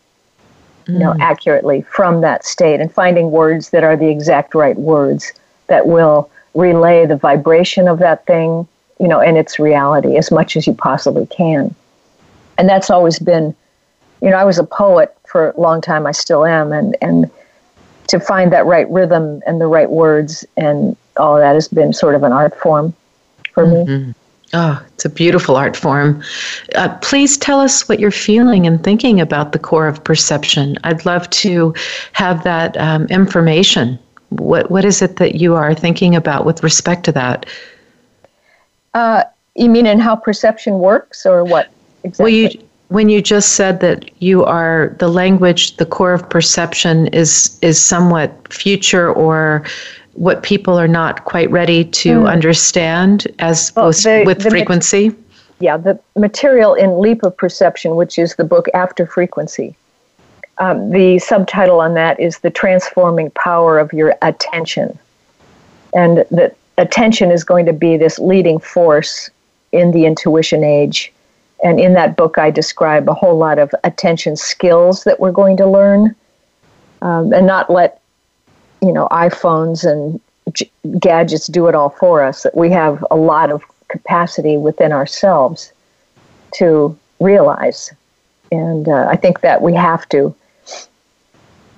[0.86, 0.94] mm.
[0.94, 1.22] you know mm.
[1.22, 5.32] accurately from that state and finding words that are the exact right words
[5.68, 8.68] that will relay the vibration of that thing,
[9.00, 11.74] you know, and its reality as much as you possibly can.
[12.58, 13.56] And that's always been,
[14.22, 17.30] you know, I was a poet for a long time, I still am, and, and
[18.08, 21.94] to find that right rhythm and the right words and all of that has been
[21.94, 22.94] sort of an art form
[23.54, 24.08] for mm-hmm.
[24.10, 24.14] me.
[24.54, 26.24] Oh, it's a beautiful art form.
[26.74, 30.78] Uh, please tell us what you're feeling and thinking about the core of perception.
[30.86, 31.76] I'd love to
[32.14, 37.04] have that um, information what what is it that you are thinking about with respect
[37.06, 37.46] to that?
[38.94, 39.24] Uh,
[39.56, 41.70] you mean in how perception works, or what
[42.04, 42.24] exactly?
[42.24, 47.08] Well, you when you just said that you are the language, the core of perception
[47.08, 49.66] is is somewhat future or
[50.14, 52.30] what people are not quite ready to mm.
[52.30, 55.14] understand as well, the, with the frequency.
[55.60, 59.76] yeah, the material in Leap of Perception, which is the book After Frequency,
[60.60, 64.98] um, the subtitle on that is The Transforming Power of Your Attention.
[65.94, 69.30] And that attention is going to be this leading force
[69.72, 71.12] in the intuition age.
[71.64, 75.58] And in that book, I describe a whole lot of attention skills that we're going
[75.58, 76.16] to learn
[77.02, 78.02] um, and not let,
[78.82, 80.20] you know, iPhones and
[80.54, 82.44] g- gadgets do it all for us.
[82.44, 85.72] That we have a lot of capacity within ourselves
[86.56, 87.92] to realize.
[88.52, 90.36] And uh, I think that we have to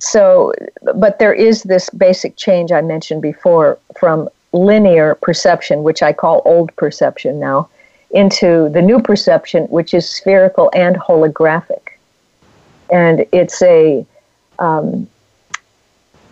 [0.00, 0.52] so,
[0.94, 6.42] but there is this basic change I mentioned before from linear perception, which I call
[6.44, 7.68] old perception now,
[8.10, 11.80] into the new perception, which is spherical and holographic.
[12.90, 14.04] And it's a,
[14.58, 15.08] um,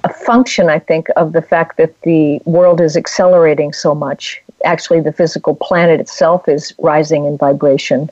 [0.02, 4.42] a function, I think, of the fact that the world is accelerating so much.
[4.64, 8.10] Actually, the physical planet itself is rising in vibration.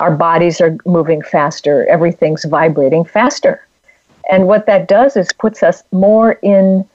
[0.00, 3.65] Our bodies are moving faster, everything's vibrating faster.
[4.30, 6.88] And what that does is puts us more in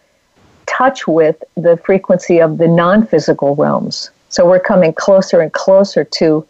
[0.66, 4.10] touch with the frequency of the non physical realms.
[4.30, 6.48] So we're coming closer and closer to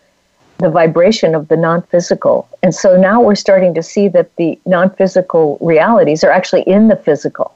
[0.57, 2.47] the vibration of the non physical.
[2.63, 6.87] And so now we're starting to see that the non physical realities are actually in
[6.87, 7.53] the physical.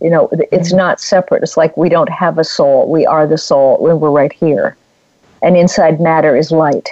[0.00, 0.76] You know, it's mm-hmm.
[0.76, 1.42] not separate.
[1.42, 2.90] It's like we don't have a soul.
[2.90, 4.76] We are the soul when we're right here.
[5.42, 6.90] And inside matter is light.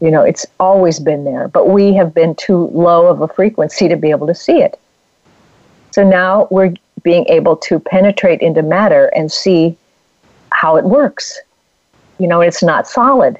[0.00, 3.88] You know, it's always been there, but we have been too low of a frequency
[3.88, 4.78] to be able to see it.
[5.90, 9.76] So now we're being able to penetrate into matter and see
[10.52, 11.40] how it works.
[12.18, 13.38] You know, it's not solid.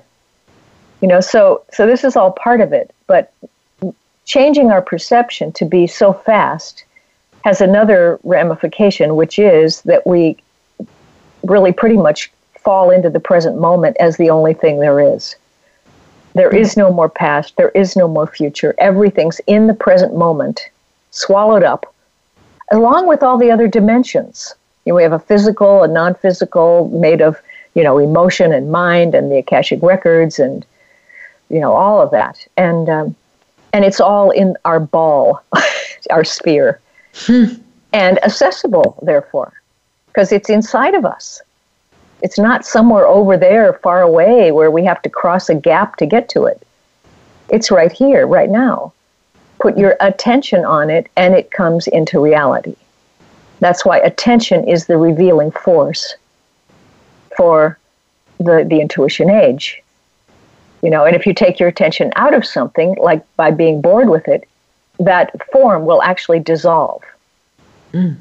[1.02, 3.32] You know, so so this is all part of it, but
[4.24, 6.84] changing our perception to be so fast
[7.44, 10.36] has another ramification, which is that we
[11.44, 15.36] really pretty much fall into the present moment as the only thing there is.
[16.36, 17.56] There is no more past.
[17.56, 18.74] There is no more future.
[18.76, 20.68] Everything's in the present moment,
[21.10, 21.94] swallowed up,
[22.70, 24.54] along with all the other dimensions.
[24.84, 27.40] You know, we have a physical, a non physical, made of,
[27.72, 30.66] you know, emotion and mind and the Akashic records and,
[31.48, 32.46] you know, all of that.
[32.58, 33.16] And, um,
[33.72, 35.42] and it's all in our ball,
[36.10, 36.80] our sphere,
[37.14, 37.44] hmm.
[37.94, 39.54] and accessible, therefore,
[40.08, 41.40] because it's inside of us.
[42.22, 46.06] It's not somewhere over there far away where we have to cross a gap to
[46.06, 46.66] get to it.
[47.50, 48.92] It's right here, right now.
[49.60, 52.76] Put your attention on it and it comes into reality.
[53.60, 56.14] That's why attention is the revealing force
[57.36, 57.78] for
[58.38, 59.82] the, the intuition age.
[60.82, 64.08] You know, and if you take your attention out of something, like by being bored
[64.08, 64.48] with it,
[64.98, 67.02] that form will actually dissolve.
[67.92, 68.16] Mm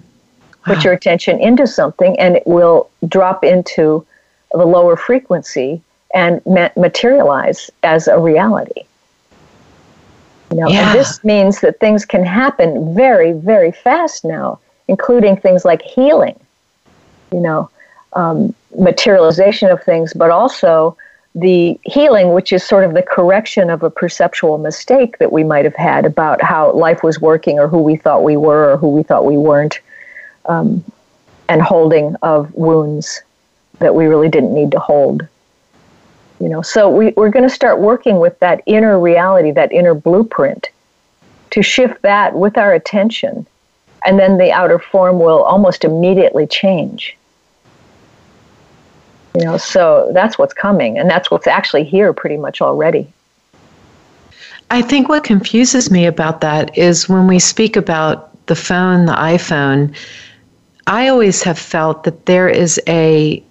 [0.65, 4.06] put your attention into something and it will drop into
[4.51, 5.82] the lower frequency
[6.13, 6.41] and
[6.75, 8.84] materialize as a reality.
[10.51, 10.89] You know, yeah.
[10.89, 16.39] and this means that things can happen very, very fast now, including things like healing.
[17.32, 17.69] You know,
[18.13, 20.95] um, materialization of things, but also
[21.34, 25.65] the healing, which is sort of the correction of a perceptual mistake that we might
[25.65, 28.88] have had about how life was working or who we thought we were or who
[28.88, 29.82] we thought we weren't,
[30.47, 30.84] um,
[31.49, 33.21] and holding of wounds
[33.79, 35.27] that we really didn't need to hold.
[36.39, 39.93] You know, so we, we're going to start working with that inner reality, that inner
[39.93, 40.69] blueprint,
[41.51, 43.47] to shift that with our attention,
[44.05, 47.17] and then the outer form will almost immediately change.
[49.36, 53.12] You know, so that's what's coming, and that's what's actually here pretty much already.
[54.71, 59.13] I think what confuses me about that is when we speak about the phone, the
[59.13, 59.95] iPhone,
[60.88, 63.43] I always have felt that there is a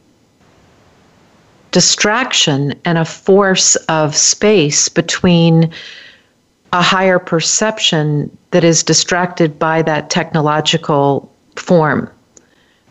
[1.72, 5.72] distraction and a force of space between
[6.72, 12.10] a higher perception that is distracted by that technological form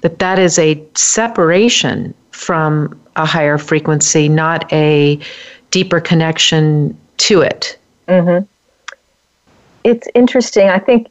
[0.04, 5.18] that that is a separation from a higher frequency, not a
[5.72, 7.78] deeper connection to it.
[8.10, 8.46] Mm-hmm.
[9.86, 10.68] It's interesting.
[10.68, 11.08] I think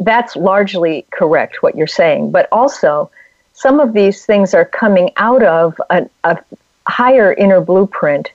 [0.00, 2.30] that's largely correct, what you're saying.
[2.30, 3.10] But also,
[3.52, 6.38] some of these things are coming out of a, a
[6.86, 8.32] higher inner blueprint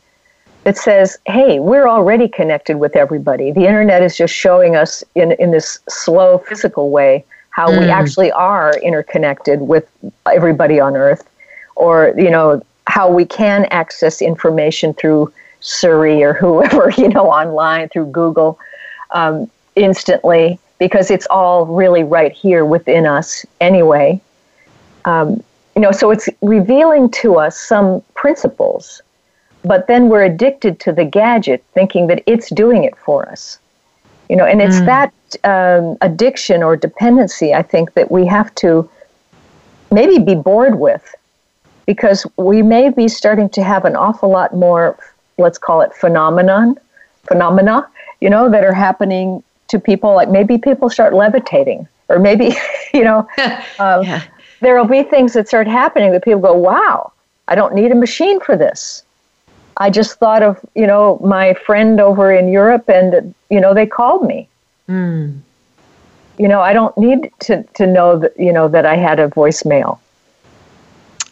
[0.64, 3.52] that says, hey, we're already connected with everybody.
[3.52, 7.26] The internet is just showing us in, in this slow physical way
[7.56, 7.80] how mm.
[7.80, 9.90] we actually are interconnected with
[10.32, 11.28] everybody on earth
[11.76, 17.90] or you know how we can access information through Siri or whoever you know online
[17.90, 18.60] through Google
[19.12, 24.22] um, instantly because it's all really right here within us anyway.
[25.06, 25.44] Um,
[25.76, 29.02] you know, so it's revealing to us some principles,
[29.64, 33.60] but then we're addicted to the gadget, thinking that it's doing it for us.
[34.30, 34.86] You know, and it's mm.
[34.86, 38.90] that um, addiction or dependency, I think, that we have to
[39.92, 41.14] maybe be bored with
[41.86, 44.98] because we may be starting to have an awful lot more,
[45.38, 46.76] let's call it phenomenon,
[47.28, 47.88] phenomena,
[48.20, 50.16] you know, that are happening to people.
[50.16, 52.56] Like maybe people start levitating, or maybe,
[52.94, 53.28] you know,
[53.80, 54.24] um, yeah.
[54.62, 57.12] there will be things that start happening that people go, wow,
[57.48, 59.04] I don't need a machine for this.
[59.78, 63.86] I just thought of, you know, my friend over in Europe and, you know, they
[63.86, 64.48] called me.
[64.88, 65.40] Mm.
[66.38, 69.28] You know, I don't need to, to know that, you know, that I had a
[69.30, 70.00] voicemail.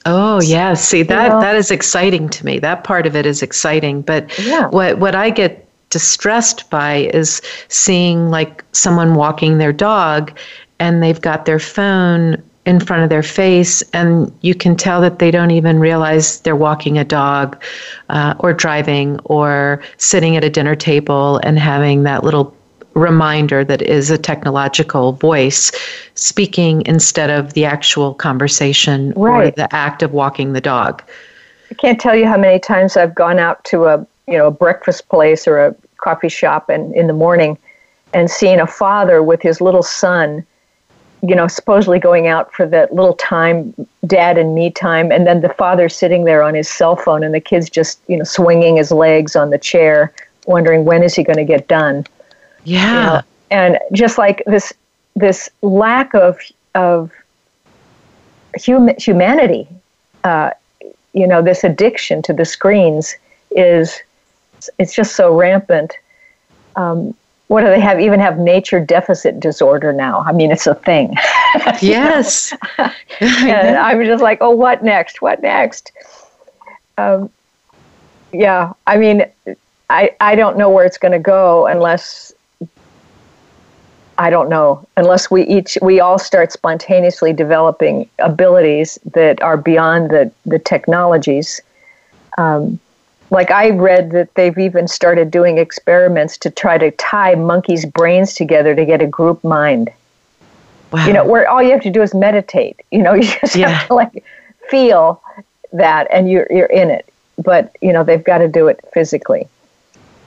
[0.05, 2.59] Oh yeah, see that you know, that is exciting to me.
[2.59, 4.67] That part of it is exciting, but yeah.
[4.67, 10.35] what what I get distressed by is seeing like someone walking their dog
[10.79, 15.19] and they've got their phone in front of their face and you can tell that
[15.19, 17.61] they don't even realize they're walking a dog
[18.09, 22.55] uh, or driving or sitting at a dinner table and having that little
[22.95, 25.71] reminder that is a technological voice
[26.15, 29.47] speaking instead of the actual conversation right.
[29.47, 31.03] or the act of walking the dog.
[31.69, 34.51] I can't tell you how many times I've gone out to a you know a
[34.51, 37.57] breakfast place or a coffee shop and in the morning
[38.13, 40.45] and seeing a father with his little son
[41.21, 43.73] you know supposedly going out for that little time
[44.05, 47.33] dad and me time and then the father sitting there on his cell phone and
[47.33, 50.13] the kid's just you know swinging his legs on the chair
[50.45, 52.05] wondering when is he going to get done
[52.63, 52.87] yeah.
[52.87, 54.73] You know, and just like this
[55.15, 56.39] this lack of
[56.75, 57.11] of
[58.65, 59.67] hum- humanity,
[60.23, 60.51] uh,
[61.13, 63.15] you know, this addiction to the screens
[63.51, 64.01] is
[64.79, 65.97] it's just so rampant.
[66.75, 67.13] Um,
[67.47, 67.99] what do they have?
[67.99, 70.21] Even have nature deficit disorder now.
[70.21, 71.15] I mean, it's a thing.
[71.81, 72.53] yes.
[73.19, 75.21] and I'm just like, oh, what next?
[75.21, 75.91] What next?
[76.97, 77.29] Um,
[78.31, 79.25] yeah, I mean,
[79.89, 82.33] I I don't know where it's going to go unless
[84.17, 90.09] I don't know unless we each we all start spontaneously developing abilities that are beyond
[90.09, 91.61] the the technologies.
[92.37, 92.79] Um,
[93.33, 98.33] like I read that they've even started doing experiments to try to tie monkeys' brains
[98.35, 99.89] together to get a group mind.
[100.91, 101.07] Wow.
[101.07, 102.79] You know, where all you have to do is meditate.
[102.91, 103.69] You know, you just yeah.
[103.69, 104.23] have to like
[104.69, 105.21] feel
[105.73, 107.11] that, and you're you're in it.
[107.37, 109.47] But you know, they've got to do it physically.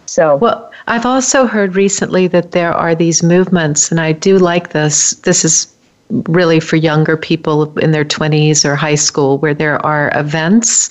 [0.06, 4.70] So, well, I've also heard recently that there are these movements, and I do like
[4.70, 5.12] this.
[5.12, 5.72] This is
[6.10, 10.88] really for younger people in their 20s or high school where there are events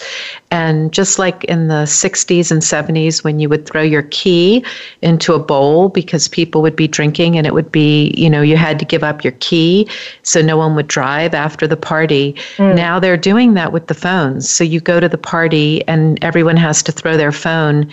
[0.52, 4.64] and just like in the 60s and 70s when you would throw your key
[5.02, 8.58] into a bowl because people would be drinking and it would be you know you
[8.58, 9.88] had to give up your key
[10.24, 12.76] so no one would drive after the party mm.
[12.76, 16.58] now they're doing that with the phones so you go to the party and everyone
[16.58, 17.90] has to throw their phone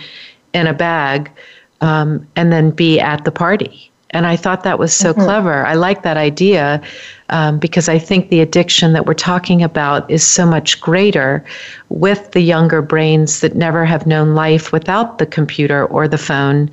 [0.53, 1.31] in a bag
[1.83, 3.91] um, and then be at the party.
[4.13, 5.23] And I thought that was so mm-hmm.
[5.23, 5.65] clever.
[5.65, 6.81] I like that idea
[7.29, 11.43] um, because I think the addiction that we're talking about is so much greater
[11.89, 16.69] with the younger brains that never have known life without the computer or the phone.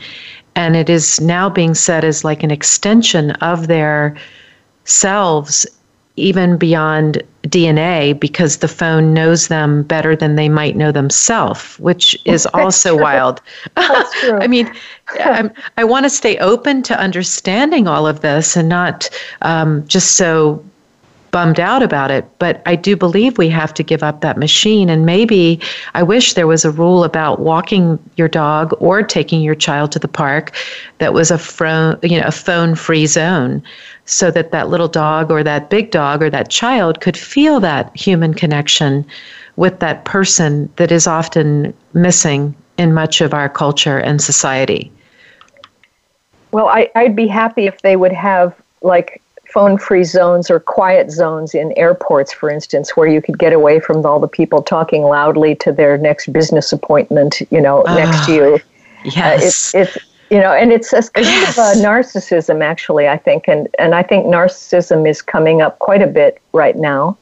[0.55, 4.17] And it is now being said as like an extension of their
[4.85, 5.67] selves
[6.21, 12.17] even beyond DNA because the phone knows them better than they might know themselves, which
[12.25, 13.03] is also true.
[13.03, 13.41] wild.
[13.77, 14.73] I mean,
[15.19, 19.09] I'm, i want to stay open to understanding all of this and not
[19.43, 20.65] um, just so
[21.31, 22.25] bummed out about it.
[22.39, 24.91] But I do believe we have to give up that machine.
[24.91, 25.61] And maybe
[25.95, 29.99] I wish there was a rule about walking your dog or taking your child to
[29.99, 30.53] the park
[30.99, 33.63] that was a, phone, you know, a phone free zone
[34.05, 37.97] so that that little dog or that big dog or that child could feel that
[37.97, 39.07] human connection
[39.57, 44.91] with that person that is often missing in much of our culture and society.
[46.53, 49.21] Well, I, I'd be happy if they would have like
[49.53, 53.81] phone free zones or quiet zones in airports, for instance, where you could get away
[53.81, 58.35] from all the people talking loudly to their next business appointment, you know, next to
[58.35, 58.61] you.
[59.05, 59.75] Yes.
[59.75, 59.99] Uh, it's, it's,
[60.31, 61.59] you know and it's a kind yes.
[61.59, 66.01] of a narcissism actually i think and and i think narcissism is coming up quite
[66.01, 67.17] a bit right now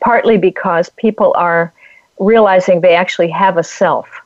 [0.00, 1.72] partly because people are
[2.20, 4.20] realizing they actually have a self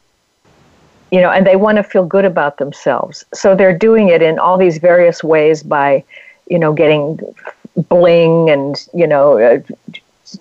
[1.10, 4.38] you know and they want to feel good about themselves so they're doing it in
[4.38, 6.04] all these various ways by
[6.48, 7.18] you know getting
[7.88, 9.60] bling and you know uh,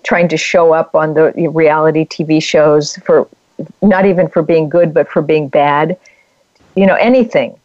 [0.02, 3.28] trying to show up on the reality tv shows for
[3.82, 5.96] not even for being good but for being bad
[6.76, 7.58] you know, anything.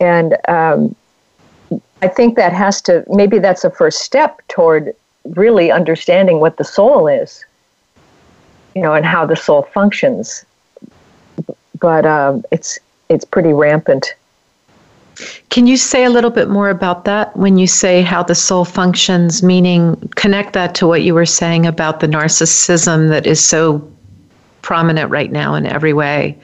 [0.00, 0.94] And um,
[2.02, 6.64] I think that has to, maybe that's a first step toward really understanding what the
[6.64, 7.44] soul is,
[8.74, 10.44] you know, and how the soul functions.
[11.78, 12.78] But um, it's,
[13.08, 14.14] it's pretty rampant.
[15.50, 18.64] Can you say a little bit more about that when you say how the soul
[18.64, 23.86] functions, meaning connect that to what you were saying about the narcissism that is so
[24.62, 26.38] prominent right now in every way?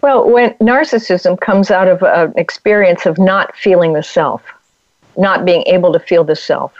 [0.00, 4.42] Well, when narcissism comes out of an experience of not feeling the self,
[5.16, 6.72] not being able to feel the self,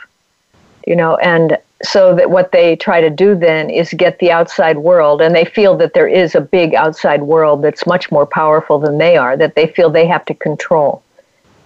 [0.87, 4.79] you know, and so that what they try to do then is get the outside
[4.79, 8.79] world, and they feel that there is a big outside world that's much more powerful
[8.79, 11.01] than they are, that they feel they have to control.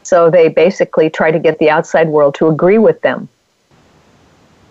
[0.04, 3.28] So they basically try to get the outside world to agree with them.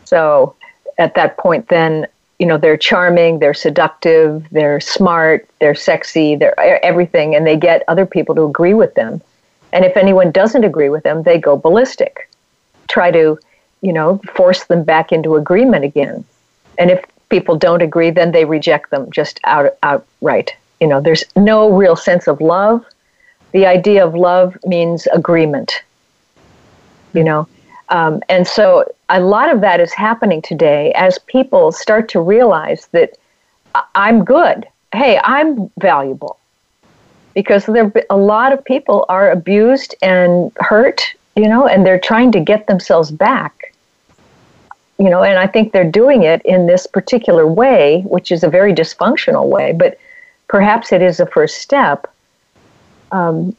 [0.05, 0.55] So
[0.99, 2.07] at that point, then
[2.43, 7.85] you know they're charming they're seductive they're smart they're sexy they're everything and they get
[7.87, 9.23] other people to agree with them
[9.73, 12.29] and if anyone doesn't agree with them they go ballistic
[12.89, 13.39] try to
[13.83, 16.25] you know force them back into agreement again
[16.79, 21.25] and if people don't agree then they reject them just out outright you know there's
[21.37, 22.85] no real sense of love
[23.53, 25.83] the idea of love means agreement
[27.13, 27.47] you know
[27.89, 32.89] um, and so a lot of that is happening today as people start to realize
[32.93, 33.19] that
[33.95, 34.67] I'm good.
[34.95, 36.39] Hey, I'm valuable.
[37.35, 41.03] Because there a lot of people are abused and hurt,
[41.37, 43.62] you know, and they're trying to get themselves back.
[45.03, 48.49] You know, and I think they're doing it in this particular way, which is a
[48.49, 49.99] very dysfunctional way, but
[50.47, 52.07] perhaps it is a first step.
[53.11, 53.57] Um,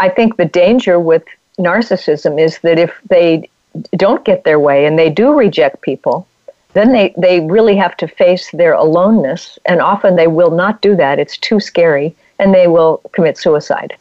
[0.00, 1.24] I think the danger with
[1.58, 3.50] narcissism is that if they
[3.96, 6.26] don't get their way and they do reject people,
[6.72, 9.58] then they, they really have to face their aloneness.
[9.66, 11.18] And often they will not do that.
[11.18, 12.16] It's too scary.
[12.38, 13.94] And they will commit suicide.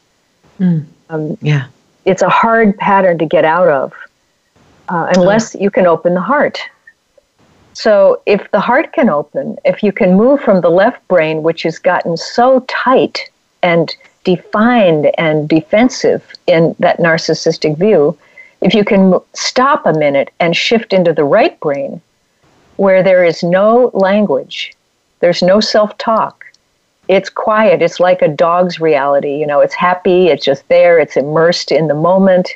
[0.59, 0.85] Mm.
[1.09, 1.67] Um, yeah.
[2.05, 3.93] It's a hard pattern to get out of
[4.89, 6.59] uh, unless you can open the heart.
[7.73, 11.63] So, if the heart can open, if you can move from the left brain, which
[11.63, 13.29] has gotten so tight
[13.61, 18.17] and defined and defensive in that narcissistic view,
[18.61, 22.01] if you can stop a minute and shift into the right brain,
[22.77, 24.73] where there is no language,
[25.19, 26.45] there's no self talk,
[27.07, 29.37] it's quiet, it's like a dog's reality.
[29.37, 32.49] You know, it's happy, it's just there, it's immersed in the moment.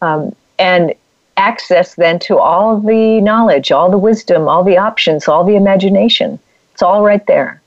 [0.00, 0.94] Um, and
[1.38, 6.38] access then to all the knowledge, all the wisdom, all the options, all the imagination.
[6.72, 7.62] It's all right there.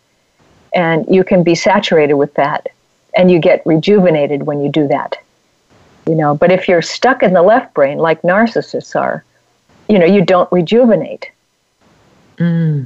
[0.73, 2.69] And you can be saturated with that.
[3.17, 5.17] And you get rejuvenated when you do that
[6.07, 9.23] you know but if you're stuck in the left brain like narcissists are
[9.87, 11.31] you know you don't rejuvenate
[12.37, 12.85] mm,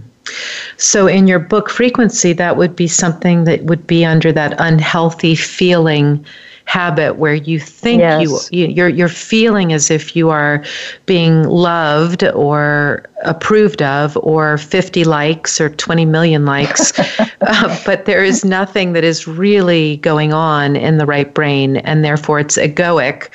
[0.77, 5.35] So, in your book frequency, that would be something that would be under that unhealthy
[5.35, 6.25] feeling
[6.65, 8.49] habit where you think yes.
[8.51, 10.63] you, you you're you're feeling as if you are
[11.05, 16.91] being loved or approved of or 50 likes or 20 million likes.
[17.47, 22.03] Uh, but there is nothing that is really going on in the right brain and
[22.03, 23.29] therefore it's egoic.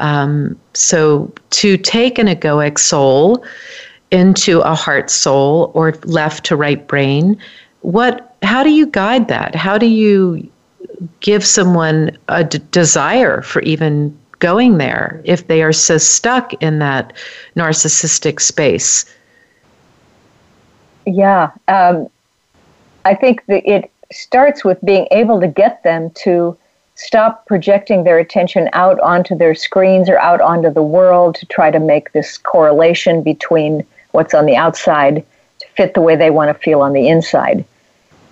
[0.00, 3.44] Um, so to take an egoic soul
[4.10, 7.38] into a heart soul or left to right brain
[7.84, 9.54] what how do you guide that?
[9.54, 10.50] How do you
[11.20, 16.78] give someone a d- desire for even going there if they are so stuck in
[16.78, 17.12] that
[17.56, 19.04] narcissistic space
[21.06, 22.08] yeah um,
[23.04, 26.56] i think that it starts with being able to get them to
[26.94, 31.70] stop projecting their attention out onto their screens or out onto the world to try
[31.70, 35.24] to make this correlation between what's on the outside
[35.58, 37.64] to fit the way they want to feel on the inside.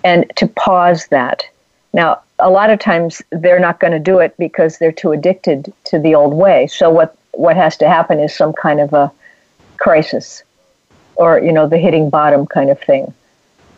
[0.03, 1.45] And to pause that.
[1.93, 5.73] Now, a lot of times they're not going to do it because they're too addicted
[5.85, 6.67] to the old way.
[6.67, 9.11] So what what has to happen is some kind of a
[9.77, 10.43] crisis
[11.15, 13.13] or you know the hitting bottom kind of thing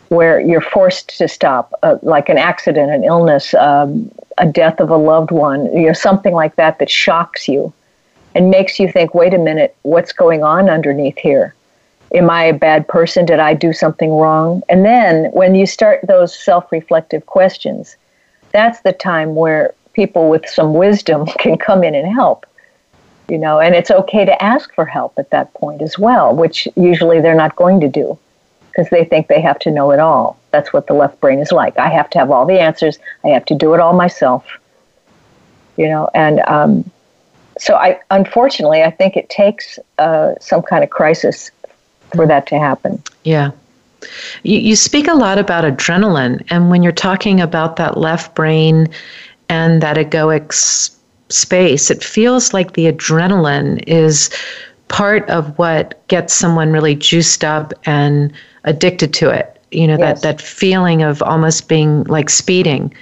[0.08, 4.90] where you're forced to stop uh, like an accident an illness um, a death of
[4.90, 7.72] a loved one you know something like that that shocks you
[8.34, 11.54] and makes you think wait a minute what's going on underneath here
[12.14, 13.26] am I a bad person?
[13.26, 14.62] Did I do something wrong?
[14.68, 17.96] And then when you start those self reflective questions,
[18.52, 22.46] that's the time where people with some wisdom can come in and help.
[23.28, 26.68] You know, and it's okay to ask for help at that point as well, which
[26.76, 28.16] usually they're not going to do
[28.68, 30.38] because they think they have to know it all.
[30.52, 31.76] That's what the left brain is like.
[31.76, 32.98] I have to have all the answers.
[33.24, 34.46] I have to do it all myself.
[35.76, 36.88] You know, and um,
[37.58, 41.50] so I, unfortunately, I think it takes uh, some kind of crisis
[42.14, 43.02] for that to happen.
[43.24, 43.50] Yeah.
[44.42, 48.88] You, you speak a lot about adrenaline, and when you're talking about that left brain
[49.48, 50.52] and that egoic
[51.28, 54.30] space, it feels like the adrenaline is
[54.88, 58.32] part of what gets someone really juiced up and
[58.64, 59.52] addicted to it.
[59.72, 60.22] You know, yes.
[60.22, 62.94] that, that feeling of almost being like speeding.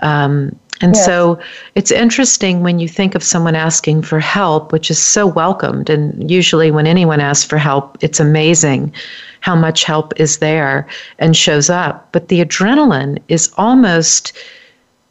[0.00, 1.04] Um, and yes.
[1.04, 1.40] so
[1.74, 5.90] it's interesting when you think of someone asking for help, which is so welcomed.
[5.90, 8.92] And usually, when anyone asks for help, it's amazing
[9.40, 10.86] how much help is there
[11.18, 12.08] and shows up.
[12.12, 14.32] But the adrenaline is almost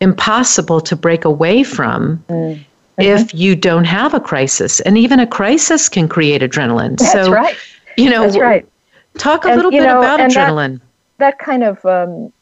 [0.02, 2.24] impossible to break away from.
[2.30, 2.64] Mm.
[3.00, 3.38] If mm-hmm.
[3.38, 6.98] you don't have a crisis, and even a crisis can create adrenaline.
[6.98, 7.56] That's so, right.
[7.96, 8.68] You know, That's right.
[9.20, 10.80] Talk a and, little bit know, about adrenaline.
[11.18, 12.34] That, that kind of um,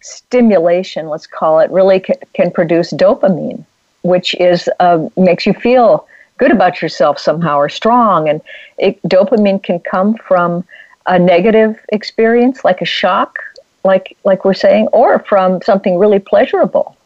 [0.00, 3.64] stimulation, let's call it, really can, can produce dopamine,
[4.02, 6.06] which is uh, makes you feel
[6.38, 8.28] good about yourself somehow or strong.
[8.28, 8.40] And
[8.78, 10.64] it, dopamine can come from
[11.10, 13.38] a negative experience, like a shock,
[13.84, 16.96] like like we're saying, or from something really pleasurable.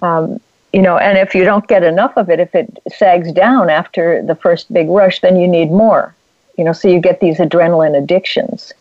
[0.00, 0.40] Um,
[0.72, 4.22] you know, and if you don't get enough of it, if it sags down after
[4.22, 6.14] the first big rush, then you need more.
[6.56, 8.72] You know, so you get these adrenaline addictions.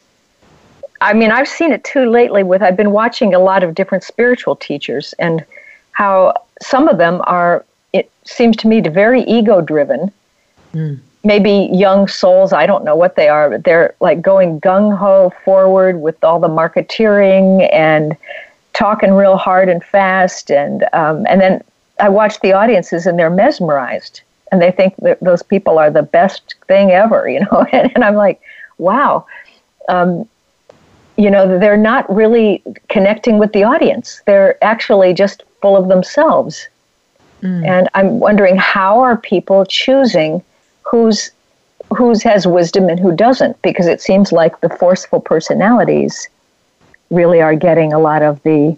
[1.02, 4.04] I mean, I've seen it too lately with I've been watching a lot of different
[4.04, 5.46] spiritual teachers and
[5.92, 10.12] how some of them are it seems to me very ego driven.
[10.74, 11.00] Mm.
[11.24, 15.34] Maybe young souls, I don't know what they are, but they're like going gung ho
[15.44, 18.16] forward with all the marketeering and
[18.74, 21.64] talking real hard and fast and um, and then
[22.00, 26.04] I watch the audiences and they're mesmerized and they think that those people are the
[26.04, 27.66] best thing ever, you know.
[27.72, 28.42] and, and I'm like,
[28.78, 29.26] wow.
[29.90, 30.28] Um,
[31.18, 34.22] you know, they're not really connecting with the audience.
[34.26, 36.68] They're actually just full of themselves.
[37.42, 37.66] Mm.
[37.68, 40.44] And I'm wondering how are people choosing
[40.90, 41.32] who's
[41.96, 46.28] who's has wisdom and who doesn't because it seems like the forceful personalities
[47.10, 48.78] really are getting a lot of the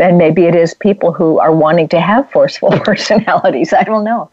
[0.00, 3.72] and maybe it is people who are wanting to have forceful personalities.
[3.72, 4.30] I don't know.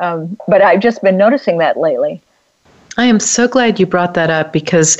[0.00, 2.22] Um, but i've just been noticing that lately.
[2.96, 4.98] I am so glad you brought that up because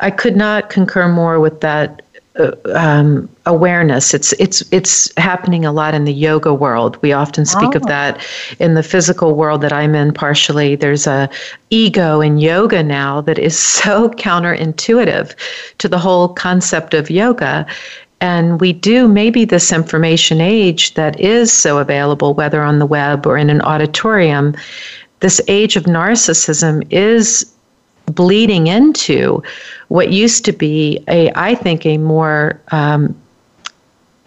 [0.00, 2.02] I could not concur more with that
[2.74, 4.14] um, awareness.
[4.14, 7.00] It's it's it's happening a lot in the yoga world.
[7.02, 7.76] We often speak oh.
[7.78, 8.24] of that
[8.58, 10.12] in the physical world that I'm in.
[10.12, 11.28] Partially, there's a
[11.70, 15.34] ego in yoga now that is so counterintuitive
[15.78, 17.66] to the whole concept of yoga.
[18.20, 23.26] And we do maybe this information age that is so available, whether on the web
[23.26, 24.54] or in an auditorium,
[25.20, 27.52] this age of narcissism is
[28.06, 29.42] bleeding into
[29.88, 33.14] what used to be a i think a more um,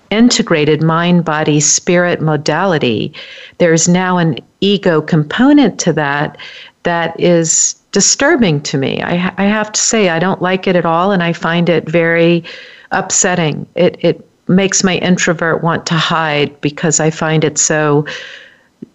[0.09, 3.13] integrated mind body spirit modality
[3.57, 6.37] there's now an ego component to that
[6.83, 9.01] that is disturbing to me.
[9.01, 11.89] I, I have to say, I don't like it at all, and I find it
[11.89, 12.43] very
[12.91, 13.67] upsetting.
[13.75, 18.05] It, it makes my introvert want to hide because I find it so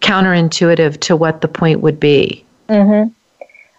[0.01, 2.45] counterintuitive to what the point would be.
[2.69, 3.13] Mm-hmm.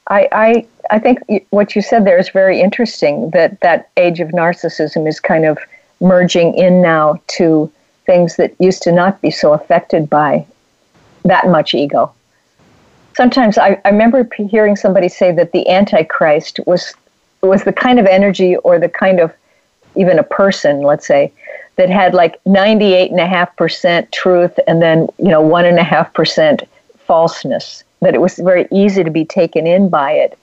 [0.08, 1.20] I, I, I think
[1.50, 5.58] what you said there is very interesting that that age of narcissism is kind of
[6.00, 7.72] merging in now to
[8.06, 10.46] things that used to not be so affected by
[11.24, 12.14] that much ego.
[13.16, 16.94] Sometimes I, I remember hearing somebody say that the Antichrist was
[17.42, 19.32] was the kind of energy or the kind of
[19.96, 21.32] even a person, let's say,
[21.76, 26.68] that had like 98.5% truth and then, you know, 1.5%
[26.98, 30.38] falseness, that it was very easy to be taken in by it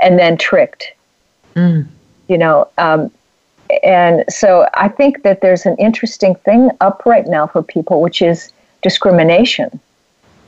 [0.00, 0.92] and then tricked.
[1.54, 1.86] Mm.
[2.28, 3.10] You know, um,
[3.82, 8.22] and so I think that there's an interesting thing up right now for people, which
[8.22, 9.80] is discrimination.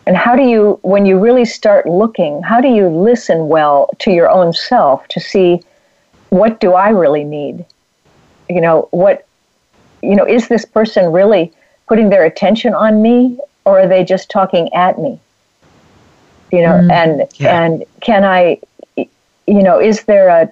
[0.07, 4.11] And how do you, when you really start looking, how do you listen well to
[4.11, 5.61] your own self to see
[6.30, 7.64] what do I really need?
[8.48, 9.26] You know, what
[10.03, 11.53] you know, is this person really
[11.86, 15.20] putting their attention on me or are they just talking at me?
[16.51, 17.62] You know, mm, and yeah.
[17.62, 18.59] and can I
[19.51, 20.51] you know, is there a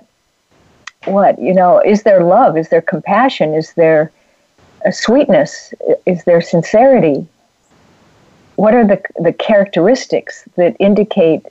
[1.05, 2.59] what, you know, is there love?
[2.59, 3.55] Is there compassion?
[3.55, 4.11] Is there
[4.91, 5.73] sweetness?
[6.05, 7.25] Is there sincerity?
[8.57, 11.47] What are the the characteristics that indicate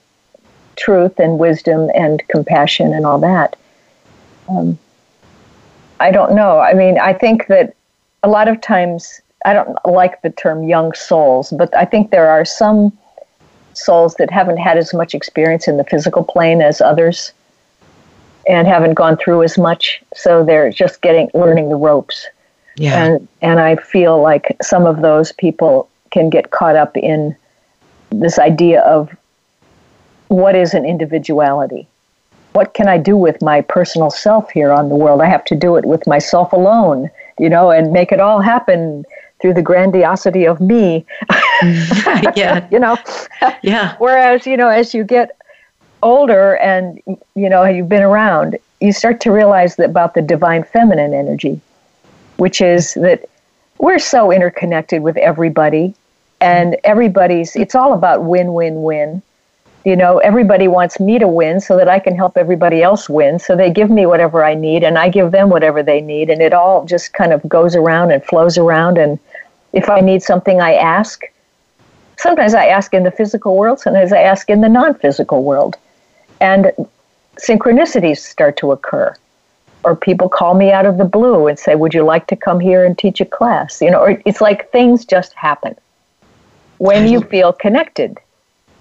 [0.76, 3.56] truth and wisdom and compassion and all that?
[4.50, 4.78] Um,
[6.02, 6.60] I don't know.
[6.60, 7.76] I mean, I think that
[8.24, 12.30] a lot of times I don't like the term young souls, but I think there
[12.30, 12.92] are some
[13.74, 17.32] souls that haven't had as much experience in the physical plane as others
[18.48, 22.28] and haven't gone through as much, so they're just getting learning the ropes.
[22.76, 23.04] Yeah.
[23.04, 27.36] And and I feel like some of those people can get caught up in
[28.12, 29.16] this idea of
[30.30, 31.88] what is an individuality?
[32.54, 35.22] What can I do with my personal self here on the world?
[35.22, 39.06] I have to do it with myself alone you know, and make it all happen
[39.40, 41.06] through the grandiosity of me.
[42.36, 42.68] yeah.
[42.72, 42.98] you know.
[43.62, 43.96] Yeah.
[44.00, 45.37] Whereas, you know, as you get
[46.02, 47.02] older and
[47.36, 51.60] you know, you've been around, you start to realize that about the divine feminine energy,
[52.38, 53.28] which is that
[53.80, 55.94] we're so interconnected with everybody
[56.40, 59.22] and everybody's it's all about win-win-win
[59.88, 63.40] you know, everybody wants me to win so that I can help everybody else win.
[63.40, 66.30] So they give me whatever I need and I give them whatever they need.
[66.30, 68.98] And it all just kind of goes around and flows around.
[68.98, 69.18] And
[69.72, 71.24] if I need something, I ask.
[72.18, 75.78] Sometimes I ask in the physical world, sometimes I ask in the non physical world.
[76.40, 76.72] And
[77.38, 79.16] synchronicities start to occur.
[79.84, 82.60] Or people call me out of the blue and say, Would you like to come
[82.60, 83.82] here and teach a class?
[83.82, 85.76] You know, or it's like things just happen
[86.78, 88.20] when you feel connected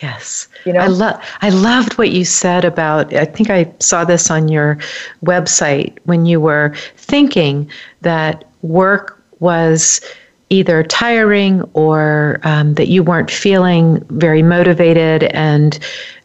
[0.03, 0.49] Yes.
[0.65, 0.81] You know?
[0.81, 4.79] I love I loved what you said about I think I saw this on your
[5.25, 7.71] website when you were thinking
[8.03, 10.01] that work was
[10.49, 15.79] either tiring or um, that you weren't feeling very motivated and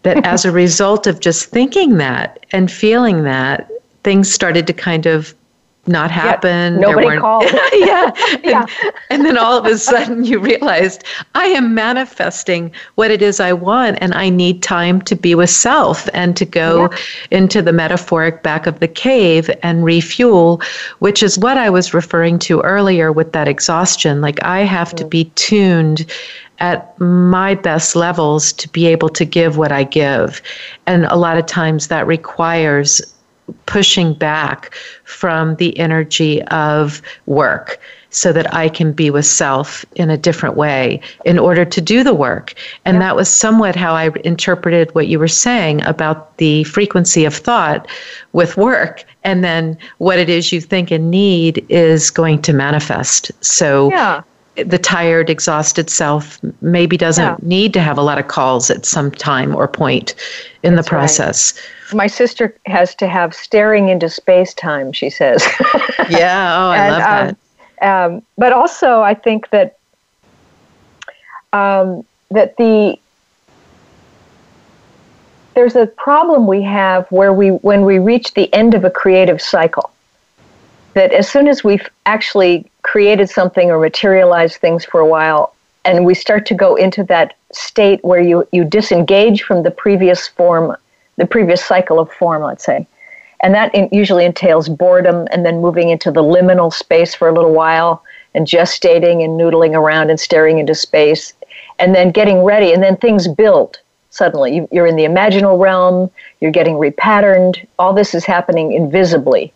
[0.04, 3.70] that as a result of just thinking that and feeling that
[4.04, 5.34] things started to kind of
[5.88, 6.76] not happen.
[6.82, 7.43] Yeah, nobody called.
[7.74, 8.12] yeah.
[8.43, 8.66] yeah.
[8.82, 11.04] And, and, then all of a sudden you realized
[11.36, 15.49] I am manifesting what it is I want and I need time to be with
[15.49, 16.97] self and to go yeah.
[17.32, 20.62] into the metaphoric back of the cave and refuel,
[20.99, 24.22] which is what I was referring to earlier with that exhaustion.
[24.22, 24.97] Like I have mm.
[24.97, 26.06] to be tuned
[26.62, 30.41] at my best levels to be able to give what I give.
[30.86, 33.01] And a lot of times that requires
[33.66, 37.82] pushing back from the energy of work
[38.12, 42.03] so that I can be with self in a different way in order to do
[42.03, 42.53] the work.
[42.86, 47.34] And that was somewhat how I interpreted what you were saying about the frequency of
[47.34, 47.88] thought
[48.34, 49.03] with work.
[49.24, 53.32] And then what it is you think and need is going to manifest.
[53.43, 54.24] So yeah
[54.56, 57.38] the tired, exhausted self maybe doesn't yeah.
[57.41, 60.14] need to have a lot of calls at some time or point
[60.64, 61.54] in That's the process.
[61.88, 61.97] Right.
[61.97, 65.43] My sister has to have staring into space time, she says.
[66.10, 67.30] yeah, oh, I and, love that.
[67.82, 69.78] Um, um, but also, I think that
[71.54, 72.97] um, that the
[75.54, 79.41] there's a problem we have where we when we reach the end of a creative
[79.41, 79.91] cycle
[80.93, 85.53] that as soon as we've actually created something or materialized things for a while
[85.84, 90.27] and we start to go into that state where you, you disengage from the previous
[90.27, 90.75] form
[91.17, 92.86] the previous cycle of form let's say
[93.41, 97.34] and that in, usually entails boredom and then moving into the liminal space for a
[97.34, 98.03] little while
[98.34, 101.34] and gestating and noodling around and staring into space
[101.79, 103.79] and then getting ready and then things build
[104.11, 104.67] suddenly.
[104.71, 107.65] You're in the imaginal realm, you're getting repatterned.
[107.79, 109.51] All this is happening invisibly.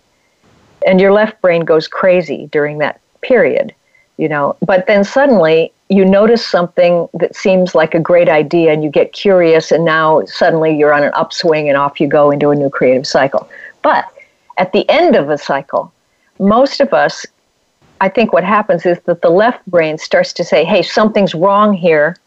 [0.88, 3.74] And your left brain goes crazy during that period,
[4.18, 4.56] you know.
[4.62, 9.14] But then suddenly you notice something that seems like a great idea and you get
[9.14, 12.70] curious, and now suddenly you're on an upswing and off you go into a new
[12.70, 13.50] creative cycle.
[13.82, 14.06] But
[14.58, 15.92] at the end of a cycle,
[16.40, 17.26] most of us,
[18.02, 21.74] I think what happens is that the left brain starts to say, hey, something's wrong
[21.74, 22.18] here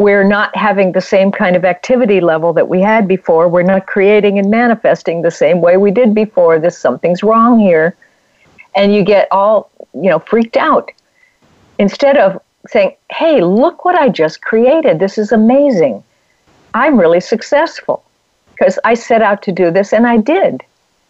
[0.00, 3.48] we're not having the same kind of activity level that we had before.
[3.48, 6.58] We're not creating and manifesting the same way we did before.
[6.58, 7.94] This something's wrong here.
[8.74, 10.90] And you get all, you know, freaked out.
[11.78, 14.98] Instead of saying, "Hey, look what I just created.
[14.98, 16.02] This is amazing.
[16.74, 18.04] I'm really successful
[18.52, 20.62] because I set out to do this and I did.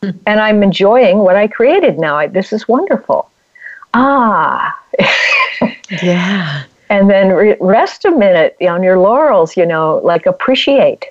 [0.03, 0.11] Hmm.
[0.27, 2.17] And I'm enjoying what I created now.
[2.17, 3.31] I, this is wonderful."
[3.93, 4.79] Ah.
[6.03, 11.07] yeah and then re- rest a minute on your laurels, you know, like appreciate.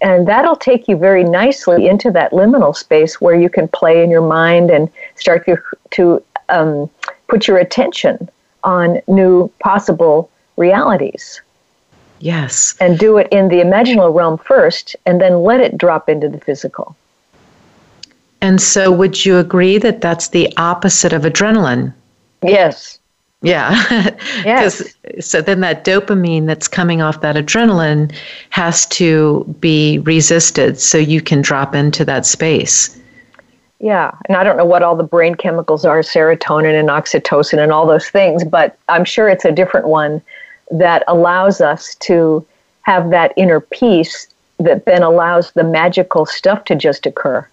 [0.00, 4.10] And that'll take you very nicely into that liminal space where you can play in
[4.10, 5.58] your mind and start to,
[5.92, 6.88] to um,
[7.28, 8.28] put your attention
[8.64, 11.40] on new possible realities.
[12.20, 12.76] Yes.
[12.80, 16.40] And do it in the imaginal realm first, and then let it drop into the
[16.40, 16.96] physical.
[18.40, 21.92] And so, would you agree that that's the opposite of adrenaline?
[22.42, 22.97] Yes.
[23.42, 24.16] Yeah.
[24.44, 24.94] Yes.
[25.20, 28.12] so then that dopamine that's coming off that adrenaline
[28.50, 32.98] has to be resisted so you can drop into that space.
[33.80, 34.12] Yeah.
[34.26, 37.86] And I don't know what all the brain chemicals are serotonin and oxytocin and all
[37.86, 40.22] those things, but I'm sure it's a different one
[40.70, 42.44] that allows us to
[42.82, 44.28] have that inner peace
[44.58, 47.46] that then allows the magical stuff to just occur.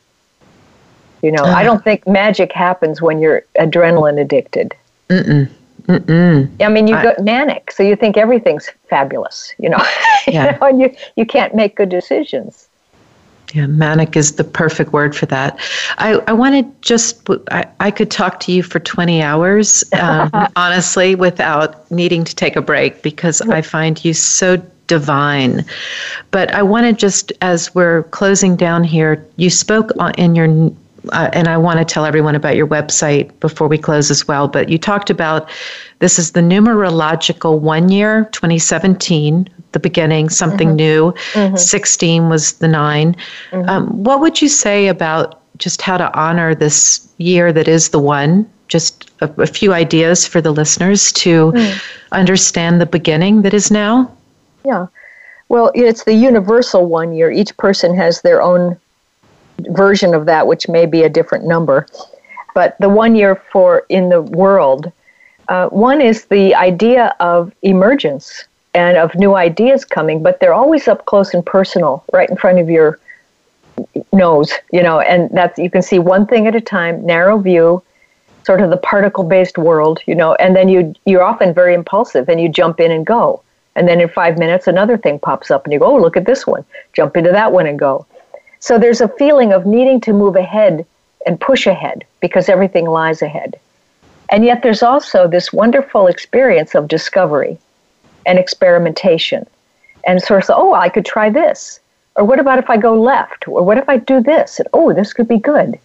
[1.21, 1.47] You know, uh.
[1.47, 4.73] I don't think magic happens when you're adrenaline addicted.
[5.09, 5.49] Mm-mm.
[5.87, 6.49] Mm-mm.
[6.61, 9.77] I mean, you got manic, so you think everything's fabulous, you know,
[10.27, 10.45] yeah.
[10.45, 12.67] you know, and you, you can't make good decisions.
[13.53, 15.59] Yeah, manic is the perfect word for that.
[15.97, 20.29] I, I want to just, I, I could talk to you for 20 hours, um,
[20.55, 24.57] honestly, without needing to take a break because I find you so
[24.87, 25.63] divine.
[26.31, 30.71] But I want to just, as we're closing down here, you spoke in your
[31.11, 34.47] uh, and I want to tell everyone about your website before we close as well.
[34.47, 35.49] But you talked about
[35.99, 40.75] this is the numerological one year, 2017, the beginning, something mm-hmm.
[40.75, 41.13] new.
[41.33, 41.55] Mm-hmm.
[41.55, 43.15] 16 was the 9
[43.51, 43.69] mm-hmm.
[43.69, 47.99] um, what would you say about just how to honor this year that is the
[47.99, 48.49] one?
[48.67, 51.83] Just a, a few ideas for the listeners to mm.
[52.11, 54.11] understand the beginning that is now?
[54.65, 54.87] Yeah.
[55.49, 57.31] Well, it's the universal one year.
[57.31, 58.77] Each person has their own
[59.69, 61.87] version of that, which may be a different number.
[62.53, 64.91] But the one year for in the world,
[65.49, 70.87] uh, one is the idea of emergence and of new ideas coming, but they're always
[70.87, 72.99] up close and personal, right in front of your
[74.13, 77.81] nose, you know, and that's you can see one thing at a time, narrow view,
[78.45, 82.39] sort of the particle-based world, you know, and then you you're often very impulsive and
[82.39, 83.41] you jump in and go.
[83.75, 86.25] And then in five minutes, another thing pops up, and you go, "Oh, look at
[86.25, 88.05] this one!" Jump into that one and go.
[88.59, 90.85] So there's a feeling of needing to move ahead
[91.25, 93.59] and push ahead because everything lies ahead.
[94.29, 97.57] And yet there's also this wonderful experience of discovery
[98.25, 99.45] and experimentation.
[100.07, 101.79] And sort of, oh, I could try this.
[102.15, 103.47] Or what about if I go left?
[103.47, 104.59] Or what if I do this?
[104.59, 105.79] And oh, this could be good.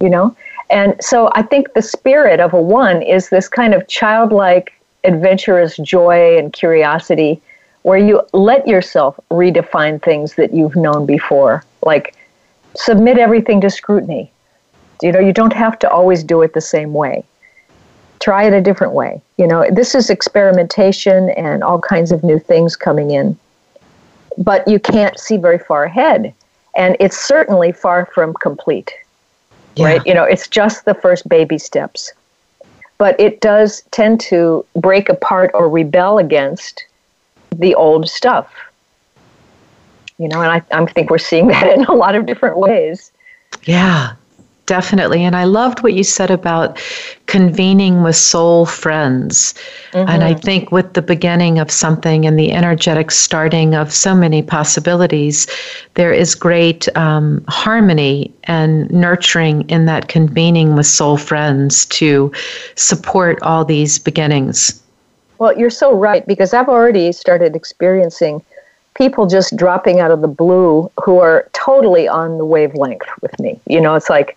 [0.00, 0.36] You know?
[0.70, 4.72] And so I think the spirit of a one is this kind of childlike,
[5.04, 7.40] adventurous joy and curiosity
[7.82, 12.14] where you let yourself redefine things that you've known before like
[12.76, 14.32] submit everything to scrutiny.
[15.02, 17.24] You know, you don't have to always do it the same way.
[18.20, 19.22] Try it a different way.
[19.38, 23.38] You know, this is experimentation and all kinds of new things coming in.
[24.36, 26.34] But you can't see very far ahead.
[26.76, 28.92] And it's certainly far from complete.
[29.76, 29.86] Yeah.
[29.86, 30.06] Right?
[30.06, 32.12] You know, it's just the first baby steps.
[32.98, 36.84] But it does tend to break apart or rebel against
[37.50, 38.52] the old stuff
[40.20, 43.10] you know, and I, I think we're seeing that in a lot of different ways.
[43.64, 44.12] Yeah,
[44.66, 45.24] definitely.
[45.24, 46.78] And I loved what you said about
[47.26, 49.54] convening with soul friends.
[49.92, 50.08] Mm-hmm.
[50.10, 50.40] And I mm-hmm.
[50.40, 55.46] think with the beginning of something and the energetic starting of so many possibilities,
[55.94, 62.30] there is great um, harmony and nurturing in that convening with soul friends to
[62.76, 64.80] support all these beginnings.
[65.38, 68.44] Well, you're so right because I've already started experiencing
[68.94, 73.60] people just dropping out of the blue who are totally on the wavelength with me.
[73.66, 74.36] You know, it's like,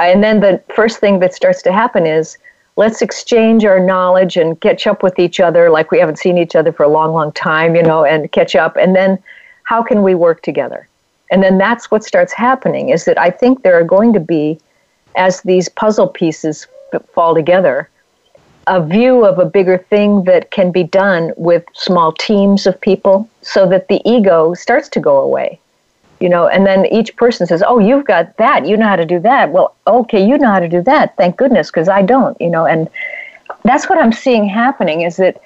[0.00, 2.36] and then the first thing that starts to happen is,
[2.76, 6.56] let's exchange our knowledge and catch up with each other like we haven't seen each
[6.56, 8.76] other for a long, long time, you know, and catch up.
[8.76, 9.22] And then
[9.62, 10.88] how can we work together?
[11.30, 14.58] And then that's what starts happening is that I think there are going to be,
[15.16, 16.66] as these puzzle pieces
[17.12, 17.88] fall together,
[18.66, 23.28] a view of a bigger thing that can be done with small teams of people
[23.42, 25.58] so that the ego starts to go away
[26.20, 26.46] you know?
[26.46, 28.66] And then each person says oh you've got that.
[28.66, 29.52] You know how to do that.
[29.52, 31.16] Well okay you know how to do that.
[31.16, 32.66] Thank goodness because i don't you know?
[32.66, 32.88] And
[33.62, 35.40] that's what i'm seeing happening is that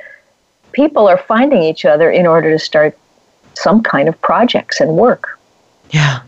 [0.72, 2.96] people are finding each other in order to start
[3.54, 5.38] some kind of projects and work.
[5.90, 6.20] Yeah.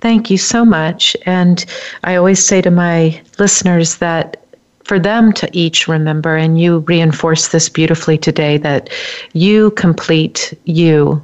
[0.00, 1.16] Thank you so much.
[1.26, 1.64] And
[2.04, 4.43] I always say to my listeners that
[4.84, 8.90] for them to each remember, and you reinforce this beautifully today, that
[9.32, 11.22] you complete you.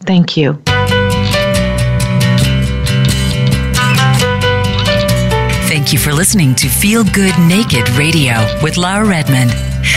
[0.00, 0.60] Thank you.
[5.68, 9.52] Thank you for listening to Feel Good Naked Radio with Laura Redmond.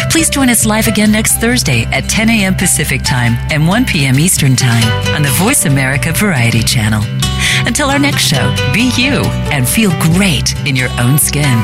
[0.10, 2.56] Please join us live again next Thursday at 10 a.m.
[2.56, 4.20] Pacific Time and 1 p.m.
[4.20, 7.04] Eastern Time on the Voice America Variety Channel.
[7.68, 11.64] Until our next show, be you and feel great in your own skin.